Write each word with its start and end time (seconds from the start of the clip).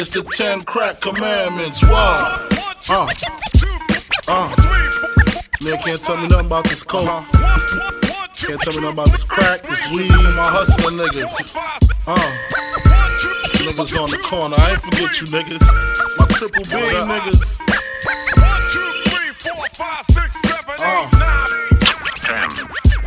It's 0.00 0.08
the 0.08 0.22
ten 0.34 0.62
crack 0.62 1.02
commandments. 1.02 1.82
Why? 1.82 2.48
Uh, 2.88 3.06
uh. 4.28 4.48
Man 5.62 5.76
can't 5.76 6.00
tell 6.00 6.16
me 6.16 6.26
nothing 6.26 6.46
about 6.46 6.64
this 6.64 6.82
coke. 6.82 7.04
Can't 7.04 8.58
tell 8.62 8.72
me 8.72 8.80
nothing 8.80 8.92
about 8.94 9.10
this 9.10 9.24
crack, 9.24 9.60
this 9.60 9.92
weed, 9.92 10.10
and 10.10 10.36
my 10.36 10.48
hustling 10.48 10.96
niggas. 10.96 11.54
Uh. 12.06 12.16
Niggas 13.60 14.00
on 14.02 14.10
the 14.10 14.16
corner, 14.24 14.56
I 14.58 14.70
ain't 14.70 14.80
forget 14.80 15.20
you 15.20 15.26
niggas. 15.26 15.68
My 16.18 16.24
triple 16.28 16.62
B 16.62 16.80
niggas. 17.04 17.60
Uh. 20.78 21.69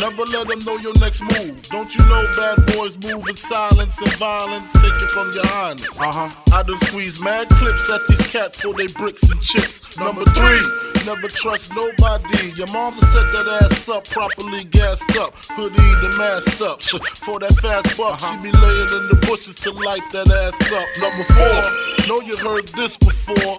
never 0.00 0.24
let 0.30 0.46
them 0.48 0.58
know 0.66 0.76
your 0.78 0.94
next 1.00 1.22
move. 1.22 1.62
Don't 1.68 1.94
you 1.94 2.04
know 2.06 2.24
bad 2.36 2.58
boys 2.74 2.96
move 3.04 3.28
in 3.28 3.34
silence 3.34 3.98
and 4.00 4.12
violence? 4.14 4.72
Take 4.72 4.94
it 4.94 5.10
from 5.10 5.32
your 5.32 5.46
highness. 5.46 6.00
Uh 6.00 6.12
huh. 6.12 6.30
I 6.54 6.62
done 6.62 6.78
squeeze 6.88 7.22
mad 7.22 7.48
clips 7.50 7.90
at 7.90 8.06
these 8.06 8.26
cats 8.28 8.60
for 8.60 8.72
they 8.74 8.86
bricks 8.98 9.30
and 9.30 9.40
chips. 9.40 9.98
Number 9.98 10.24
three, 10.24 10.62
never 11.04 11.28
trust 11.28 11.74
nobody. 11.74 12.52
Your 12.54 12.70
mom's 12.72 13.00
set 13.12 13.26
that 13.32 13.60
ass 13.62 13.88
up, 13.88 14.04
properly 14.08 14.64
gassed 14.64 15.16
up, 15.18 15.34
hoodie 15.56 15.94
the 16.02 16.14
masked 16.18 16.62
up. 16.62 16.82
For 16.82 17.38
that 17.40 17.54
fast 17.60 17.96
buck, 17.96 18.18
she 18.18 18.36
be 18.42 18.52
laying 18.52 18.90
in 18.94 19.04
the 19.08 19.18
bushes 19.26 19.54
to 19.66 19.70
light 19.72 20.04
that 20.12 20.30
ass 20.30 20.58
up. 20.72 20.88
Number 21.02 21.24
four, 21.34 22.08
know 22.08 22.20
you 22.20 22.36
heard 22.36 22.68
this 22.68 22.96
before. 22.96 23.58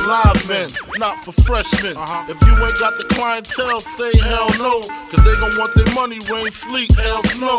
for 0.00 0.08
live 0.08 0.48
men, 0.48 0.68
not 0.98 1.16
for 1.24 1.32
freshmen. 1.32 1.96
Uh-huh. 1.96 2.24
If 2.28 2.40
you 2.46 2.52
ain't 2.64 2.78
got 2.78 2.96
the 2.98 3.04
clientele, 3.14 3.80
say 3.80 4.12
hell 4.20 4.48
no. 4.58 4.80
Cause 5.10 5.24
they 5.24 5.34
gon' 5.40 5.56
want 5.58 5.74
their 5.74 5.94
money, 5.94 6.18
rain, 6.30 6.50
sleet, 6.50 6.92
hell, 6.94 7.22
snow. 7.24 7.58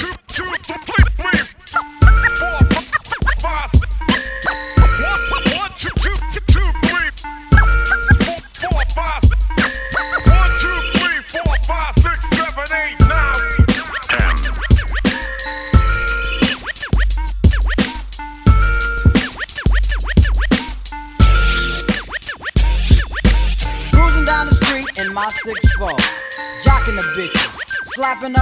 One, 0.41 0.57
two, 0.63 0.73
two, 0.73 1.03
three, 1.21 1.39
four, 2.39 2.57
five. 3.37 3.69
One, 4.97 5.45
one, 5.53 5.71
two, 5.77 5.93
two, 6.01 6.15
two, 6.31 6.41
two, 6.47 6.67
three, 6.81 7.09
four, 8.25 8.39
four, 8.57 8.81
five. 8.95 9.21
One, 10.25 10.51
two, 10.59 10.79
three, 10.97 11.19
four, 11.29 11.53
five, 11.67 11.93
six, 11.93 12.17
seven, 12.31 12.65
eight, 12.73 12.97
nine. 13.07 13.41
Cruising 23.93 24.25
down 24.25 24.47
the 24.47 24.53
street 24.55 24.87
in 24.97 25.13
my 25.13 25.27
6'4, 25.27 25.95
jocking 26.65 26.95
the 26.95 27.03
bitches, 27.15 27.59
slapping 27.93 28.33
the 28.33 28.39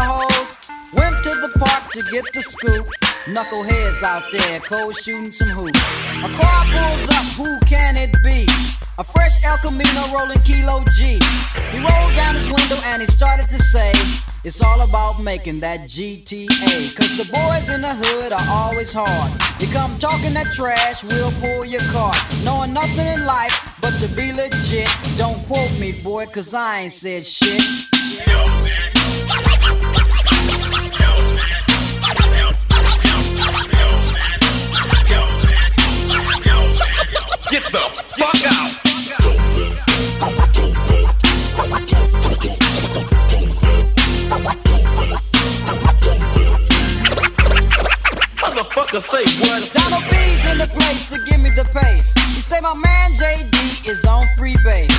get 2.11 2.25
the 2.33 2.41
scoop. 2.41 2.87
Knuckleheads 3.25 4.03
out 4.03 4.23
there, 4.31 4.59
cold 4.61 4.95
shooting 4.95 5.31
some 5.31 5.49
hoops. 5.49 5.79
A 6.23 6.29
car 6.33 6.65
pulls 6.73 7.09
up, 7.09 7.25
who 7.37 7.59
can 7.67 7.97
it 7.97 8.11
be? 8.23 8.47
A 8.97 9.03
fresh 9.03 9.43
El 9.45 9.57
Camino 9.59 10.11
rolling 10.11 10.41
Kilo 10.41 10.83
G. 10.95 11.19
He 11.71 11.77
rolled 11.77 12.15
down 12.15 12.35
his 12.35 12.47
window 12.47 12.77
and 12.87 13.01
he 13.01 13.07
started 13.07 13.49
to 13.49 13.59
say, 13.59 13.91
It's 14.43 14.61
all 14.61 14.81
about 14.81 15.21
making 15.21 15.59
that 15.61 15.81
GTA. 15.81 16.95
Cause 16.95 17.17
the 17.17 17.29
boys 17.31 17.73
in 17.73 17.81
the 17.81 17.93
hood 17.93 18.33
are 18.33 18.47
always 18.49 18.91
hard. 18.91 19.31
You 19.61 19.67
come 19.67 19.97
talking 19.99 20.33
that 20.33 20.51
trash, 20.53 21.03
we'll 21.03 21.31
pull 21.39 21.65
your 21.65 21.83
car. 21.91 22.13
Knowing 22.43 22.73
nothing 22.73 23.07
in 23.07 23.25
life 23.25 23.77
but 23.81 23.91
to 23.99 24.07
be 24.07 24.33
legit. 24.33 24.89
Don't 25.17 25.39
quote 25.47 25.79
me, 25.79 25.93
boy, 26.03 26.25
cause 26.25 26.53
I 26.53 26.81
ain't 26.81 26.91
said 26.91 27.23
shit. 27.23 27.61
Get 37.49 37.63
the 37.71 37.79
fuck 37.79 38.45
out. 38.45 38.71
Motherfucker 48.37 49.01
say 49.01 49.25
what? 49.41 49.73
Donald 49.73 50.03
B's 50.11 50.51
in 50.51 50.59
the 50.59 50.67
place 50.67 51.09
to 51.09 51.17
give 51.25 51.41
me 51.41 51.49
the 51.49 51.63
pace. 51.73 52.18
He 52.35 52.41
say 52.41 52.59
my 52.61 52.73
man 52.73 53.11
JD 53.13 53.87
is 53.87 54.05
on 54.05 54.25
free 54.37 54.55
base. 54.63 54.89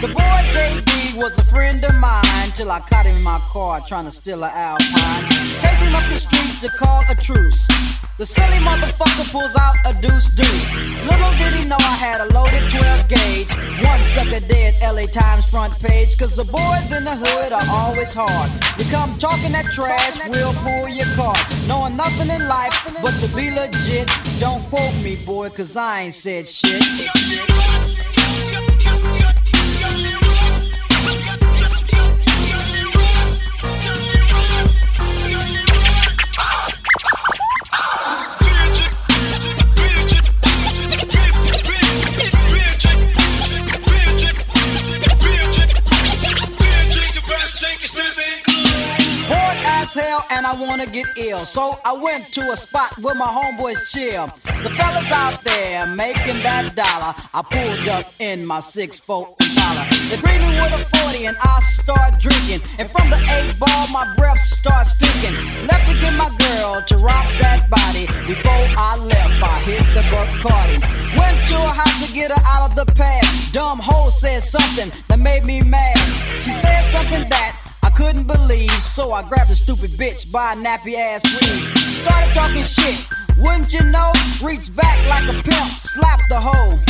The 0.00 0.08
boy 0.08 0.40
JD 0.54 1.16
was 1.16 1.38
a 1.38 1.44
friend 1.44 1.84
of 1.84 1.94
mine 1.96 2.50
till 2.54 2.70
I 2.70 2.80
caught 2.80 3.06
him 3.06 3.16
in 3.16 3.22
my 3.22 3.38
car 3.52 3.80
trying 3.86 4.04
to 4.04 4.10
steal 4.10 4.42
an 4.44 4.50
Alpine. 4.52 5.30
Chased 5.60 5.82
him 5.82 5.94
up 5.94 6.04
the 6.08 6.16
street 6.16 6.60
to 6.62 6.68
call 6.76 7.02
a 7.08 7.14
truce. 7.14 7.68
The 8.20 8.26
silly 8.26 8.58
motherfucker 8.58 9.32
pulls 9.32 9.56
out 9.56 9.76
a 9.88 9.98
deuce 10.02 10.28
deuce. 10.36 10.74
Little 11.08 11.32
did 11.40 11.54
he 11.56 11.64
know 11.66 11.80
I 11.80 11.96
had 11.96 12.20
a 12.20 12.28
loaded 12.34 12.68
12 12.68 13.08
gauge. 13.08 13.48
One 13.80 14.00
sucker 14.12 14.44
dead, 14.44 14.74
LA 14.84 15.06
Times 15.06 15.48
front 15.48 15.72
page. 15.80 16.18
Cause 16.18 16.36
the 16.36 16.44
boys 16.44 16.92
in 16.92 17.04
the 17.04 17.16
hood 17.16 17.52
are 17.52 17.64
always 17.70 18.12
hard. 18.12 18.50
You 18.76 18.84
come 18.92 19.16
talking 19.16 19.52
that 19.52 19.72
trash, 19.72 20.20
we'll 20.28 20.52
pull 20.60 20.88
your 20.88 21.08
car. 21.16 21.32
Knowing 21.66 21.96
nothing 21.96 22.28
in 22.28 22.46
life 22.46 22.76
but 23.00 23.16
to 23.20 23.28
be 23.34 23.50
legit. 23.52 24.06
Don't 24.38 24.68
quote 24.68 24.94
me, 25.02 25.16
boy, 25.24 25.48
cause 25.48 25.74
I 25.74 26.02
ain't 26.02 26.12
said 26.12 26.46
shit. 26.46 26.79
Bored 26.80 27.00
as 27.00 27.06
hell 27.06 27.82
and 27.82 27.89
I 50.50 50.60
wanna 50.60 50.86
get 50.86 51.06
ill. 51.16 51.46
So 51.46 51.78
I 51.84 51.92
went 51.92 52.34
to 52.34 52.40
a 52.50 52.56
spot 52.56 52.98
where 52.98 53.14
my 53.14 53.30
homeboys 53.30 53.86
chill. 53.94 54.26
The 54.64 54.70
fellas 54.74 55.12
out 55.12 55.44
there 55.44 55.86
making 55.94 56.42
that 56.42 56.74
dollar. 56.74 57.14
I 57.30 57.40
pulled 57.46 57.86
up 57.86 58.10
in 58.18 58.44
my 58.44 58.58
6'4 58.58 59.30
Impala. 59.38 59.86
They 60.10 60.18
greet 60.18 60.42
me 60.42 60.58
with 60.58 60.74
a 60.74 60.82
40 61.06 61.26
and 61.26 61.36
I 61.38 61.60
start 61.62 62.18
drinking. 62.18 62.66
And 62.82 62.90
from 62.90 63.06
the 63.14 63.20
8 63.46 63.60
ball, 63.62 63.86
my 63.94 64.02
breath 64.16 64.40
starts 64.40 64.98
stinking. 64.98 65.38
Left 65.70 65.86
to 65.86 65.94
get 66.02 66.14
my 66.18 66.30
girl 66.42 66.82
to 66.82 66.98
rock 66.98 67.30
that 67.38 67.70
body. 67.70 68.10
Before 68.26 68.66
I 68.74 68.98
left, 68.98 69.38
I 69.38 69.54
hit 69.62 69.86
the 69.94 70.02
Bacardi. 70.10 70.82
Went 71.14 71.38
to 71.46 71.62
a 71.62 71.72
house 71.78 72.04
to 72.04 72.12
get 72.12 72.32
her 72.34 72.42
out 72.44 72.66
of 72.66 72.74
the 72.74 72.90
pad. 72.98 73.22
Dumb 73.52 73.78
hoe 73.78 74.10
said 74.10 74.42
something 74.42 74.90
that 75.06 75.20
made 75.20 75.46
me 75.46 75.62
mad. 75.62 75.96
She 76.42 76.50
said 76.50 76.82
something 76.90 77.22
that 77.30 77.59
couldn't 78.00 78.26
believe, 78.26 78.72
so 78.80 79.12
I 79.12 79.22
grabbed 79.22 79.50
the 79.50 79.56
stupid 79.56 79.90
bitch 79.92 80.32
by 80.32 80.54
a 80.54 80.56
nappy 80.56 80.94
ass 80.96 81.20
weave. 81.36 81.68
Started 82.00 82.32
talking 82.32 82.64
shit, 82.64 82.96
wouldn't 83.36 83.74
you 83.74 83.84
know? 83.92 84.10
Reached 84.42 84.74
back 84.74 84.96
like 85.06 85.28
a 85.28 85.36
pimp, 85.44 85.70
slapped 85.76 86.24
the 86.30 86.40
hoe. 86.40 86.80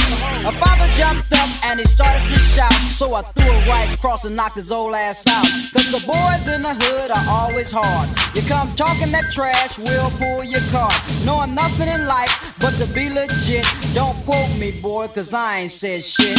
My 0.47 0.55
father 0.55 0.87
jumped 0.95 1.33
up 1.35 1.51
and 1.67 1.81
he 1.81 1.87
started 1.87 2.23
to 2.31 2.39
shout, 2.39 2.73
so 2.95 3.15
I 3.15 3.23
threw 3.23 3.51
it 3.51 3.67
right 3.67 3.93
across 3.93 4.25
and 4.25 4.37
knocked 4.37 4.57
his 4.57 4.71
old 4.71 4.95
ass 4.95 5.27
out. 5.27 5.51
Cause 5.75 5.91
the 5.91 5.99
boys 6.07 6.47
in 6.55 6.63
the 6.63 6.75
hood 6.79 7.11
are 7.11 7.27
always 7.29 7.73
hard. 7.75 8.09
You 8.37 8.43
come 8.47 8.73
talking 8.77 9.11
that 9.11 9.33
trash, 9.33 9.79
we'll 9.79 10.11
pull 10.23 10.45
your 10.45 10.63
card. 10.71 10.95
Knowing 11.25 11.57
nothing 11.57 11.89
in 11.89 12.07
life 12.07 12.55
but 12.61 12.79
to 12.79 12.87
be 12.87 13.11
legit. 13.11 13.67
Don't 13.95 14.17
quote 14.25 14.57
me, 14.61 14.71
boy, 14.81 15.09
cause 15.09 15.35
I 15.35 15.61
ain't 15.61 15.73
said 15.73 16.05
shit. 16.05 16.39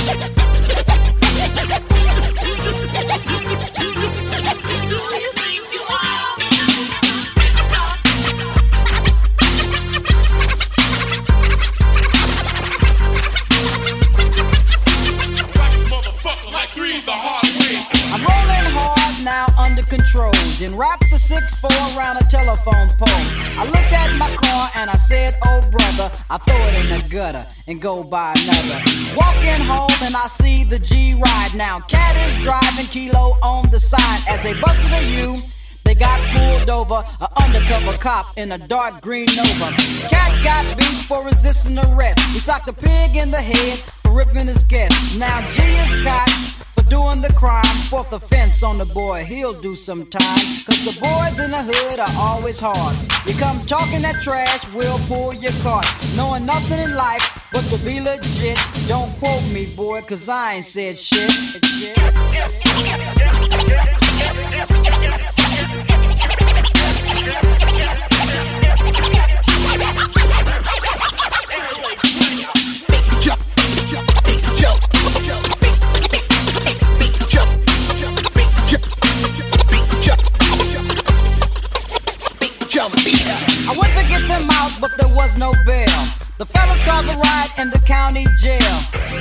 Motherfucker 0.00 0.34
Then 20.60 20.76
wrap 20.76 21.00
the 21.00 21.16
6-4 21.16 21.96
around 21.96 22.18
a 22.18 22.24
telephone 22.28 22.88
pole. 23.00 23.24
I 23.56 23.64
looked 23.64 23.94
at 23.96 24.14
my 24.18 24.28
car 24.36 24.68
and 24.76 24.90
I 24.90 24.94
said, 24.94 25.32
Oh 25.42 25.62
brother, 25.72 26.12
I 26.28 26.36
throw 26.36 26.60
it 26.68 26.84
in 26.84 27.00
the 27.00 27.08
gutter 27.08 27.46
and 27.66 27.80
go 27.80 28.04
buy 28.04 28.34
another. 28.36 28.76
Walking 29.16 29.64
home 29.64 29.96
and 30.02 30.14
I 30.14 30.26
see 30.26 30.64
the 30.64 30.78
G 30.78 31.14
ride 31.14 31.52
now. 31.56 31.80
Cat 31.88 32.14
is 32.28 32.36
driving 32.44 32.84
Kilo 32.92 33.38
on 33.42 33.70
the 33.70 33.80
side 33.80 34.20
as 34.28 34.42
they 34.42 34.52
busted 34.60 34.92
a 34.92 35.02
U. 35.24 35.40
They 35.84 35.94
got 35.94 36.20
pulled 36.36 36.68
over, 36.68 37.08
a 37.22 37.28
undercover 37.42 37.96
cop 37.96 38.36
in 38.36 38.52
a 38.52 38.58
dark 38.58 39.00
green 39.00 39.28
Nova. 39.34 39.72
Cat 40.12 40.44
got 40.44 40.76
beat 40.76 41.00
for 41.08 41.24
resisting 41.24 41.78
arrest. 41.78 42.20
He 42.34 42.38
socked 42.38 42.68
a 42.68 42.74
pig 42.74 43.16
in 43.16 43.30
the 43.30 43.40
head 43.40 43.78
for 44.04 44.12
ripping 44.12 44.48
his 44.48 44.64
guest. 44.64 45.16
Now 45.16 45.40
G 45.48 45.62
is 45.62 46.04
caught 46.04 46.59
doing 46.90 47.22
the 47.22 47.32
crime. 47.32 47.76
Fourth 47.88 48.12
offense 48.12 48.62
on 48.62 48.76
the 48.76 48.84
boy, 48.84 49.24
he'll 49.24 49.58
do 49.58 49.74
some 49.76 50.04
time. 50.06 50.46
Cause 50.66 50.84
the 50.84 50.92
boys 51.00 51.38
in 51.40 51.50
the 51.50 51.62
hood 51.62 52.00
are 52.00 52.14
always 52.18 52.60
hard. 52.60 52.96
You 53.26 53.34
come 53.38 53.64
talking 53.66 54.02
that 54.02 54.20
trash, 54.22 54.68
we'll 54.74 54.98
pull 55.06 55.32
your 55.34 55.52
cart. 55.62 55.86
Knowing 56.16 56.44
nothing 56.44 56.80
in 56.80 56.94
life 56.94 57.48
but 57.52 57.62
to 57.70 57.78
be 57.78 58.00
legit. 58.00 58.58
Don't 58.88 59.10
quote 59.18 59.46
me, 59.52 59.66
boy, 59.74 60.02
cause 60.02 60.28
I 60.28 60.54
ain't 60.54 60.64
said 60.64 60.98
shit. 60.98 61.30
Was 85.20 85.36
no 85.36 85.52
bail. 85.66 86.00
The 86.40 86.46
fellas 86.46 86.80
called 86.88 87.04
the 87.04 87.12
riot 87.12 87.52
in 87.60 87.68
the 87.68 87.82
county 87.84 88.24
jail. 88.40 88.76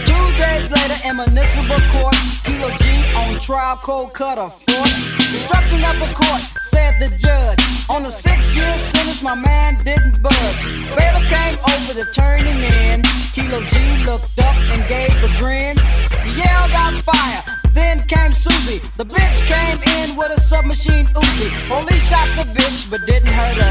Two 0.07 0.25
days 0.39 0.71
later 0.71 0.95
in 1.03 1.19
municipal 1.19 1.81
court, 1.91 2.15
Kilo 2.47 2.71
G 2.79 2.85
on 3.19 3.35
trial, 3.43 3.75
cold 3.83 4.13
cut 4.13 4.37
a 4.39 4.47
foot. 4.47 4.93
Destruction 5.35 5.83
of 5.83 5.99
the 5.99 6.07
court, 6.15 6.39
said 6.71 6.95
the 7.03 7.11
judge. 7.19 7.59
On 7.91 8.05
a 8.05 8.11
six-year 8.11 8.73
sentence, 8.77 9.21
my 9.21 9.35
man 9.35 9.75
didn't 9.83 10.23
budge. 10.23 10.61
Bailiff 10.95 11.27
came 11.27 11.57
over 11.67 11.91
to 11.99 12.05
turn 12.15 12.47
him 12.47 12.63
in. 12.87 13.03
Kilo 13.35 13.59
G 13.59 13.75
looked 14.07 14.39
up 14.39 14.55
and 14.71 14.79
gave 14.87 15.11
a 15.19 15.31
grin. 15.35 15.75
He 16.23 16.31
yelled 16.39 16.73
out 16.79 16.95
fire. 17.03 17.43
Then 17.75 17.99
came 18.07 18.31
Susie. 18.31 18.79
The 18.95 19.03
bitch 19.03 19.37
came 19.51 19.79
in 19.99 20.15
with 20.15 20.31
a 20.31 20.39
submachine 20.39 21.07
Uzi. 21.11 21.49
Police 21.67 22.07
shot 22.07 22.29
the 22.39 22.47
bitch, 22.55 22.89
but 22.89 23.01
didn't 23.05 23.33
hurt 23.35 23.59
her. 23.59 23.68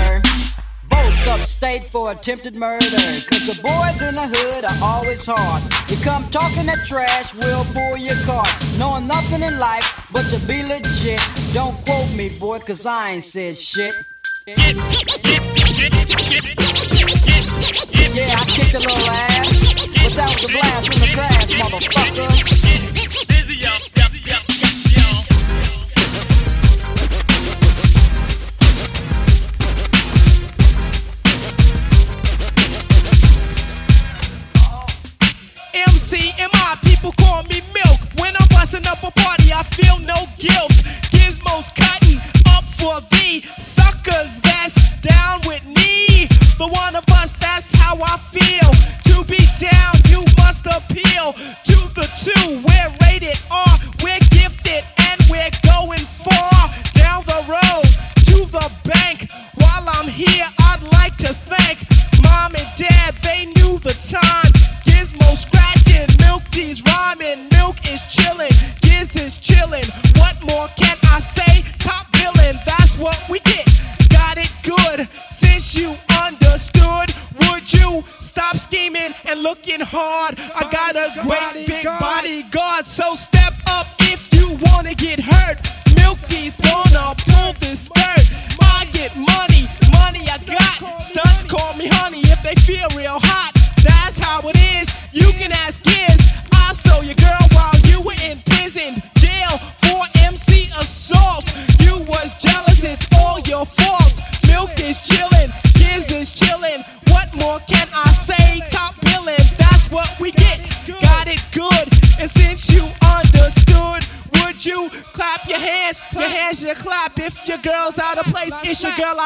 Upstate 1.68 1.90
for 1.90 2.12
attempted 2.12 2.56
murder. 2.56 2.86
Cause 3.28 3.46
the 3.46 3.60
boys 3.62 4.00
in 4.00 4.14
the 4.14 4.26
hood 4.26 4.64
are 4.64 4.78
always 4.82 5.26
hard. 5.26 5.62
You 5.90 5.98
come 6.02 6.26
talking 6.30 6.64
that 6.64 6.86
trash, 6.86 7.34
we'll 7.34 7.66
pull 7.76 7.98
your 7.98 8.16
card. 8.24 8.48
Knowing 8.78 9.06
nothing 9.06 9.42
in 9.42 9.58
life 9.58 10.06
but 10.10 10.22
to 10.30 10.40
be 10.46 10.62
legit. 10.62 11.20
Don't 11.52 11.76
quote 11.84 12.10
me, 12.14 12.30
boy, 12.38 12.60
cause 12.60 12.86
I 12.86 13.10
ain't 13.10 13.22
said 13.22 13.54
shit. 13.56 13.92
Yeah, 14.46 14.56
I 18.32 18.44
kicked 18.48 18.74
a 18.74 18.80
little 18.80 19.10
ass, 19.10 19.84
but 20.02 20.12
that 20.16 20.32
was 20.32 20.44
a 20.44 20.48
blast 20.48 20.88
from 20.88 21.00
the 21.00 21.08
past, 21.14 21.52
motherfucker. 21.52 23.37
Guilt. 40.38 40.77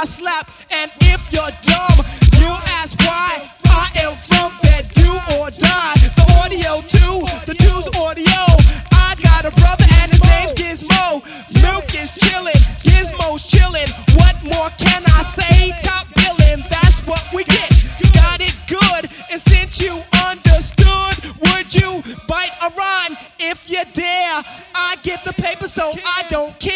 I 0.02 0.04
slap. 0.04 0.50
And 0.72 0.90
if 1.02 1.32
you're 1.32 1.54
dumb, 1.62 2.04
you 2.40 2.50
ask 2.74 2.98
why. 3.06 3.48
I 3.66 3.86
am 4.02 4.16
from 4.16 4.50
that 4.66 4.90
do 4.90 5.06
or 5.38 5.48
die. 5.54 5.94
The 6.18 6.26
Audio 6.42 6.82
Two, 6.90 7.22
the 7.46 7.54
two's 7.54 7.86
audio. 8.02 8.42
I 8.90 9.14
got 9.22 9.44
a 9.46 9.52
brother 9.54 9.86
and 10.02 10.10
his 10.10 10.24
name's 10.24 10.54
Gizmo. 10.54 11.22
Milk 11.62 11.94
is 11.94 12.10
chillin', 12.18 12.58
Gizmo's 12.82 13.46
chillin'. 13.46 13.86
What 14.18 14.34
more 14.42 14.70
can 14.70 15.04
I 15.06 15.22
say? 15.22 15.70
Top 15.82 16.08
billin', 16.18 16.64
that's 16.68 16.98
what 17.06 17.24
we 17.32 17.44
get. 17.44 17.70
Got 18.12 18.40
it 18.40 18.58
good, 18.66 19.08
and 19.30 19.40
since 19.40 19.80
you 19.80 20.02
understood, 20.26 21.14
would 21.46 21.72
you 21.72 22.02
bite 22.26 22.50
a 22.60 22.70
rhyme 22.76 23.16
if 23.38 23.70
you 23.70 23.84
dare? 23.92 24.42
I 24.74 24.96
get 25.04 25.22
the 25.22 25.32
paper, 25.32 25.68
so 25.68 25.92
I 26.04 26.24
don't 26.28 26.58
care. 26.58 26.71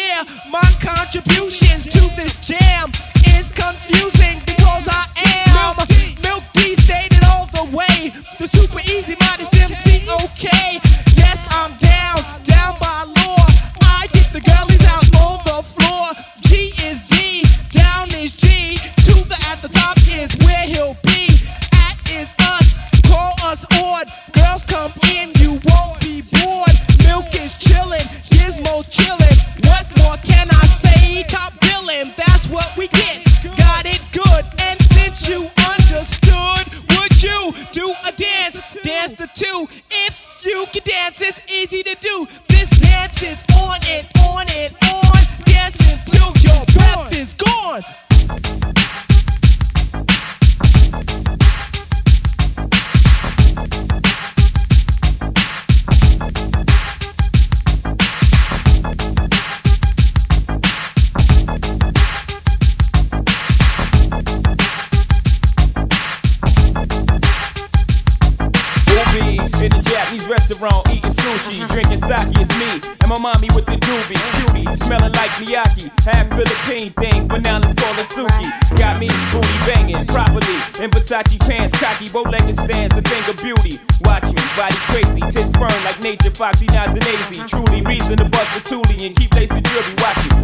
Sushi, 71.47 71.67
drinking 71.69 71.99
sake. 71.99 72.27
It's 72.35 72.51
me 72.59 72.91
and 72.99 73.09
my 73.09 73.19
mommy 73.19 73.47
with 73.55 73.65
the 73.65 73.77
doobie, 73.79 74.19
cutie, 74.35 74.67
smelling 74.75 75.13
like 75.13 75.31
Miyake. 75.39 75.87
Half 76.03 76.27
Philippine 76.29 76.91
thing, 76.93 77.27
but 77.27 77.41
now 77.41 77.59
let's 77.59 77.73
call 77.73 77.93
Suki. 77.93 78.51
Got 78.75 78.99
me 78.99 79.07
booty 79.31 79.57
banging 79.65 80.05
properly 80.07 80.59
in 80.83 80.91
Versace 80.91 81.39
pants, 81.47 81.77
cocky, 81.79 82.09
bow-legged 82.09 82.55
stands, 82.55 82.97
a 82.97 83.01
thing 83.01 83.23
of 83.29 83.37
beauty. 83.41 83.79
Watch 84.03 84.25
me, 84.25 84.43
body 84.57 84.75
crazy, 84.91 85.21
tits 85.31 85.51
firm 85.55 85.79
like 85.87 85.99
nature, 86.01 86.31
foxy, 86.31 86.65
nods 86.67 86.95
and. 86.95 87.07
Truly 87.47 87.81
reason 87.81 88.17
to 88.17 88.25
bust 88.27 88.51
the 88.55 88.61
toolie 88.69 89.07
and 89.07 89.15
keep 89.15 89.33
lace 89.33 89.49
the 89.49 89.61
jewelry. 89.61 89.95
Watch 90.03 90.19
it, 90.25 90.36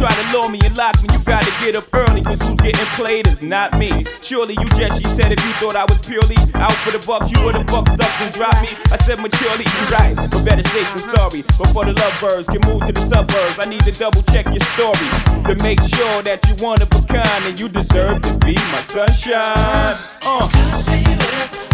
try 0.00 0.08
to 0.08 0.32
lure 0.32 0.48
me 0.48 0.58
and 0.64 0.74
lock 0.78 0.96
me. 1.02 1.08
You 1.12 1.20
gotta 1.24 1.52
get 1.60 1.76
up 1.76 1.84
early, 1.92 2.22
cause 2.22 2.40
who's 2.40 2.58
getting 2.60 2.90
played 2.96 3.26
is 3.26 3.42
not 3.42 3.78
me. 3.78 4.06
Surely 4.22 4.54
you 4.58 4.68
just, 4.70 4.96
she 4.96 5.04
said, 5.04 5.30
if 5.30 5.40
you 5.44 5.52
thought 5.60 5.76
I 5.76 5.84
was 5.84 5.98
purely 5.98 6.36
out 6.54 6.72
for 6.80 6.90
the 6.90 7.04
bucks, 7.06 7.30
you 7.30 7.38
would've 7.44 7.66
bucked 7.66 8.00
up 8.00 8.20
and 8.22 8.32
dropped 8.32 8.62
me. 8.62 8.72
I 8.90 8.96
said 8.96 9.20
maturely, 9.20 9.64
you 9.68 9.82
right, 9.92 10.16
but 10.16 10.42
better 10.42 10.64
safe 10.72 10.90
than 10.94 11.04
sorry. 11.04 11.42
Before 11.60 11.84
the 11.84 11.92
lovebirds 11.92 12.48
can 12.48 12.64
move 12.64 12.86
to 12.86 12.92
the 12.92 13.04
suburbs, 13.04 13.58
I 13.60 13.66
need 13.68 13.84
to 13.84 13.92
double 13.92 14.22
check 14.32 14.46
your 14.46 14.64
story 14.72 15.08
to 15.44 15.54
make 15.62 15.82
sure 15.82 16.22
that 16.22 16.40
you 16.48 16.56
one 16.64 16.80
of 16.80 16.88
a 16.88 17.00
kind 17.06 17.44
and 17.44 17.60
you 17.60 17.68
deserve 17.68 18.22
to 18.22 18.38
be 18.38 18.54
my 18.72 18.80
sunshine. 18.80 19.98
Uh. 20.24 21.69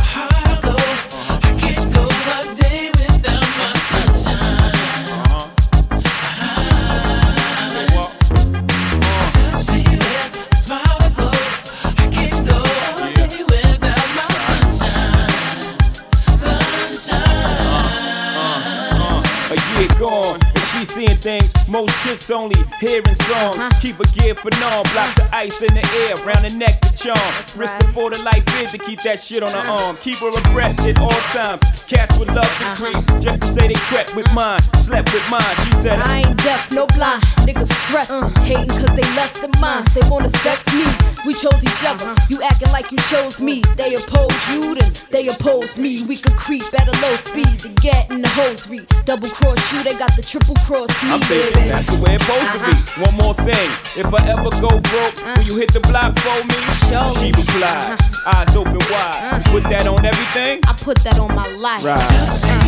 Things 21.26 21.56
most 21.68 21.90
chicks 22.04 22.30
only 22.30 22.56
hearing 22.78 23.14
songs. 23.26 23.59
Uh-huh. 23.59 23.80
Keep 23.80 23.99
a 23.99 24.06
gear 24.14 24.35
for 24.35 24.50
norm, 24.61 24.85
blocks 24.92 25.18
of 25.18 25.28
ice 25.33 25.61
in 25.61 25.75
the 25.75 25.85
air, 26.06 26.14
round 26.25 26.45
the 26.45 26.54
neck 26.56 26.80
to 26.80 26.97
charm. 26.97 27.33
Risk 27.56 27.78
the 27.78 27.90
for 27.95 28.11
the 28.11 28.23
life 28.23 28.45
bid 28.47 28.68
to 28.68 28.78
keep 28.78 29.00
that 29.02 29.21
shit 29.21 29.42
on 29.42 29.50
her 29.50 29.59
uh-huh. 29.59 29.87
arm. 29.87 29.97
Keep 29.99 30.18
her 30.18 30.28
abreast 30.28 30.80
at 30.87 30.99
all 30.99 31.21
times. 31.35 31.61
Cats 31.87 32.18
would 32.18 32.28
love 32.28 32.47
to 32.59 32.66
uh-huh. 32.66 32.75
creep 32.78 33.21
just 33.21 33.40
to 33.40 33.47
say 33.47 33.66
they 33.68 33.80
crept 33.90 34.14
with 34.14 34.33
mine, 34.35 34.62
slept 34.87 35.12
with 35.12 35.26
mine. 35.30 35.54
She 35.64 35.73
said, 35.83 35.99
I 35.99 36.23
ain't 36.23 36.38
deaf, 36.38 36.71
no 36.71 36.87
blind. 36.87 37.23
Niggas 37.42 37.73
stressing, 37.87 38.23
uh. 38.23 38.40
hating 38.42 38.68
cause 38.68 38.95
they 38.95 39.09
less 39.18 39.33
than 39.40 39.50
mine. 39.61 39.85
They 39.95 40.02
wanna 40.09 40.30
sex 40.47 40.62
me. 40.75 40.87
We 41.26 41.35
chose 41.35 41.59
each 41.62 41.85
other. 41.87 42.14
You 42.30 42.42
acting 42.42 42.71
like 42.71 42.90
you 42.92 42.99
chose 43.11 43.40
me. 43.40 43.62
They 43.76 43.95
oppose 43.95 44.35
you, 44.50 44.75
then 44.76 44.92
they 45.11 45.26
oppose 45.28 45.76
me. 45.76 46.04
We 46.04 46.16
could 46.16 46.37
creep 46.37 46.62
at 46.78 46.87
a 46.87 46.95
low 47.02 47.14
speed 47.16 47.59
to 47.61 47.68
get 47.83 48.11
in 48.11 48.23
the 48.23 48.28
hosiery. 48.28 48.87
Double 49.04 49.28
cross 49.28 49.61
you, 49.73 49.83
they 49.83 49.95
got 49.95 50.14
the 50.14 50.23
triple 50.23 50.54
cross 50.66 50.90
me, 51.02 51.15
I'm 51.16 51.23
that's 51.68 51.87
the 51.87 52.02
way 52.02 52.14
it's 52.14 52.26
supposed 52.26 52.52
to 52.52 52.58
be. 52.58 52.73
Uh-huh. 52.76 53.04
One 53.06 53.16
more 53.16 53.35
thing, 53.35 53.68
if 53.96 54.12
I 54.12 54.28
ever 54.28 54.50
go 54.61 54.68
broke, 54.68 55.16
uh-huh. 55.16 55.35
will 55.38 55.44
you 55.44 55.56
hit 55.56 55.73
the 55.73 55.80
block 55.80 56.18
for 56.18 56.44
me? 56.44 56.61
Sure. 56.92 57.08
She 57.16 57.32
replied, 57.32 57.96
uh-huh. 57.96 58.44
eyes 58.44 58.54
open 58.54 58.76
wide. 58.90 59.42
You 59.46 59.52
put 59.52 59.64
that 59.70 59.87
on 59.87 60.04
everything? 60.04 60.61
I 60.68 60.73
put 60.75 60.99
that 60.99 61.18
on 61.18 61.35
my 61.35 61.49
life. 61.56 61.85
Right. 61.85 62.66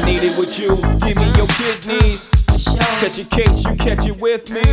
I 0.00 0.02
need 0.02 0.22
it 0.22 0.38
with 0.38 0.58
you, 0.58 0.76
give 1.04 1.18
me 1.18 1.28
your 1.36 1.46
kidneys. 1.60 2.30
Catch 3.04 3.18
a 3.18 3.24
case, 3.24 3.64
you 3.66 3.74
catch 3.74 4.06
it 4.06 4.18
with 4.18 4.50
me. 4.50 4.64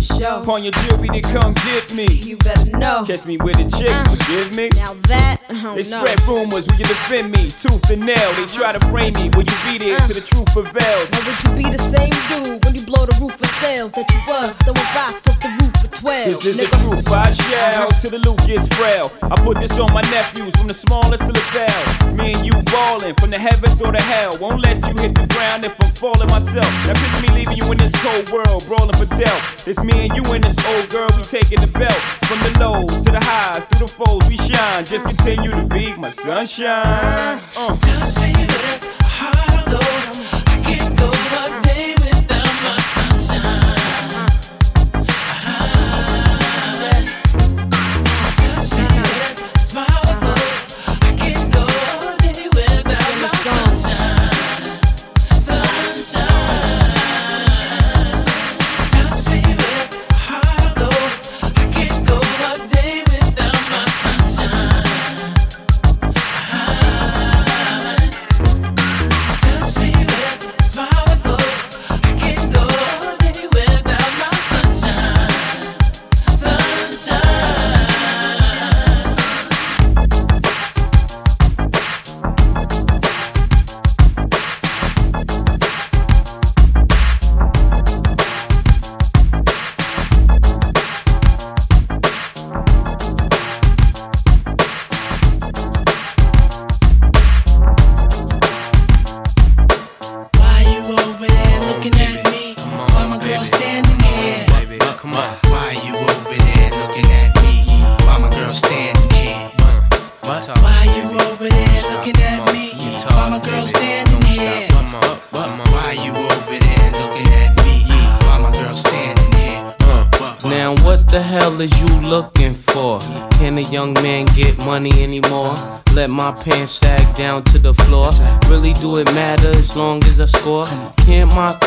Show. 0.00 0.40
Upon 0.40 0.64
your 0.64 0.72
jewelry 0.72 1.08
to 1.08 1.20
come 1.20 1.52
get 1.52 1.92
me. 1.92 2.06
You 2.06 2.38
better 2.38 2.74
know. 2.78 3.04
Catch 3.06 3.26
me 3.26 3.36
with 3.36 3.58
a 3.58 3.68
chick, 3.68 3.92
forgive 4.08 4.52
uh, 4.52 4.56
me. 4.56 4.70
Now 4.76 4.94
that, 5.08 5.40
don't 5.48 5.76
They 5.76 5.84
know. 5.84 6.00
spread 6.00 6.20
rumors, 6.26 6.66
will 6.66 6.76
you 6.76 6.86
defend 6.86 7.30
me? 7.30 7.50
Tooth 7.60 7.90
and 7.90 8.06
nail, 8.06 8.32
they 8.40 8.46
try 8.46 8.72
to 8.72 8.80
frame 8.88 9.12
me. 9.20 9.28
Will 9.36 9.44
you 9.44 9.58
be 9.68 9.76
there 9.76 9.98
till 10.00 10.16
the 10.16 10.24
truth 10.24 10.48
prevails? 10.48 11.10
Now 11.12 11.20
would 11.28 11.38
you 11.44 11.52
be 11.60 11.76
the 11.76 11.82
same 11.92 12.16
dude 12.32 12.64
when 12.64 12.74
you 12.74 12.82
blow 12.82 13.04
the 13.04 13.16
roof 13.20 13.36
of 13.38 13.50
sales 13.60 13.92
that 13.92 14.08
you 14.10 14.20
was 14.26 14.56
throwing 14.64 14.88
rocks 14.96 15.20
off 15.28 15.40
the 15.44 15.48
roof 15.60 15.68
of 15.68 15.69
12. 16.00 16.26
This 16.28 16.46
is 16.46 16.56
the 16.56 16.76
truth. 16.78 17.12
I 17.12 17.30
shout 17.30 17.92
till 18.00 18.10
the 18.10 18.18
loot 18.24 18.40
gets 18.46 18.66
frail. 18.74 19.12
I 19.20 19.36
put 19.36 19.60
this 19.60 19.78
on 19.78 19.92
my 19.92 20.00
nephews 20.08 20.54
from 20.56 20.66
the 20.66 20.72
smallest 20.72 21.20
to 21.20 21.32
the 21.32 21.44
veil. 21.52 22.16
Me 22.16 22.32
and 22.32 22.46
you 22.46 22.56
ballin' 22.72 23.14
from 23.16 23.30
the 23.30 23.38
heavens 23.38 23.78
or 23.82 23.92
the 23.92 24.00
hell. 24.00 24.32
Won't 24.40 24.62
let 24.62 24.80
you 24.88 24.94
hit 24.96 25.14
the 25.14 25.26
ground 25.28 25.66
if 25.66 25.76
I'm 25.78 25.92
falling 25.92 26.28
myself. 26.28 26.72
Now 26.88 26.96
picture 26.96 27.20
me 27.20 27.28
leaving 27.36 27.58
you 27.58 27.70
in 27.70 27.76
this 27.76 27.92
cold 28.00 28.30
world, 28.32 28.64
brawling 28.66 28.96
for 28.96 29.04
death. 29.20 29.68
It's 29.68 29.82
me 29.84 30.08
and 30.08 30.16
you 30.16 30.24
and 30.32 30.42
this 30.42 30.56
old 30.72 30.88
girl, 30.88 31.10
we 31.16 31.22
taking 31.22 31.60
the 31.60 31.70
belt. 31.76 32.00
From 32.24 32.40
the 32.48 32.52
lows 32.58 32.96
to 33.04 33.10
the 33.12 33.20
highs, 33.20 33.64
through 33.68 33.86
the 33.86 33.92
foes, 33.92 34.24
we 34.26 34.38
shine. 34.38 34.86
Just 34.86 35.04
continue 35.04 35.50
to 35.50 35.66
be 35.66 35.92
my 36.00 36.08
sunshine. 36.08 37.42
Uh. 37.54 37.76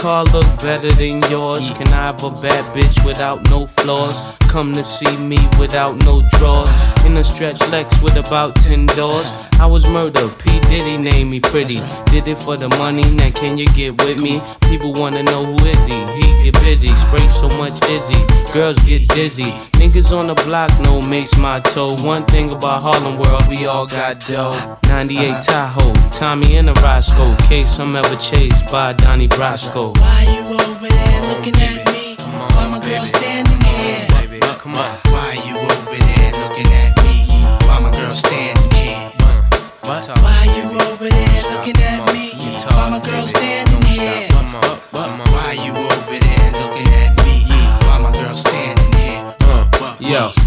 Car 0.03 0.25
look 0.25 0.45
better 0.60 0.91
than 0.91 1.22
yours? 1.31 1.52
A 2.22 2.29
bad 2.41 2.63
bitch 2.75 3.05
without 3.05 3.43
no 3.50 3.67
flaws? 3.67 4.15
Come 4.48 4.72
to 4.74 4.84
see 4.84 5.17
me 5.17 5.39
without 5.60 5.98
no 6.05 6.22
drawers. 6.34 6.70
In 7.05 7.17
a 7.17 7.24
stretch 7.24 7.60
Lex 7.70 8.01
with 8.01 8.15
about 8.15 8.55
10 8.55 8.86
doors. 8.88 9.25
I 9.60 9.65
was 9.65 9.86
murdered, 9.89 10.32
P. 10.39 10.60
Diddy 10.70 10.98
named 10.98 11.32
me 11.32 11.39
pretty. 11.39 11.79
Did 12.05 12.27
it 12.27 12.38
for 12.38 12.55
the 12.55 12.70
money, 12.77 13.03
now 13.15 13.29
can 13.32 13.58
you 13.58 13.67
get 13.67 14.01
with 14.03 14.22
me? 14.22 14.41
People 14.70 14.93
wanna 14.93 15.24
know 15.24 15.46
who 15.46 15.58
is 15.65 15.86
he? 15.86 16.00
He 16.15 16.43
get 16.43 16.62
busy, 16.62 16.89
spray 16.89 17.27
so 17.41 17.50
much 17.58 17.74
izzy. 17.89 18.22
Girls 18.53 18.77
get 18.84 19.08
dizzy. 19.10 19.51
Niggas 19.79 20.17
on 20.17 20.27
the 20.27 20.36
block 20.46 20.72
know 20.79 21.01
makes 21.01 21.38
my 21.38 21.60
toe. 21.60 21.96
One 22.03 22.24
thing 22.25 22.51
about 22.51 22.82
Harlem 22.82 23.17
World, 23.17 23.48
we 23.48 23.65
all 23.65 23.86
got 23.86 24.20
dough. 24.22 24.77
98 24.88 25.29
uh-huh. 25.29 25.41
Tahoe, 25.41 26.10
Tommy 26.12 26.58
and 26.58 26.69
a 26.69 26.73
Roscoe. 26.73 27.36
Case 27.47 27.80
I'm 27.80 27.95
ever 27.95 28.15
chased 28.17 28.71
by 28.71 28.93
Donnie 28.93 29.28
Brasco. 29.28 29.97
Why 29.97 30.23
you 30.34 30.56
over 30.56 30.88
there 30.88 31.21
looking 31.36 31.56
at 31.56 31.91
me? 31.91 32.03
Baby, 34.73 35.03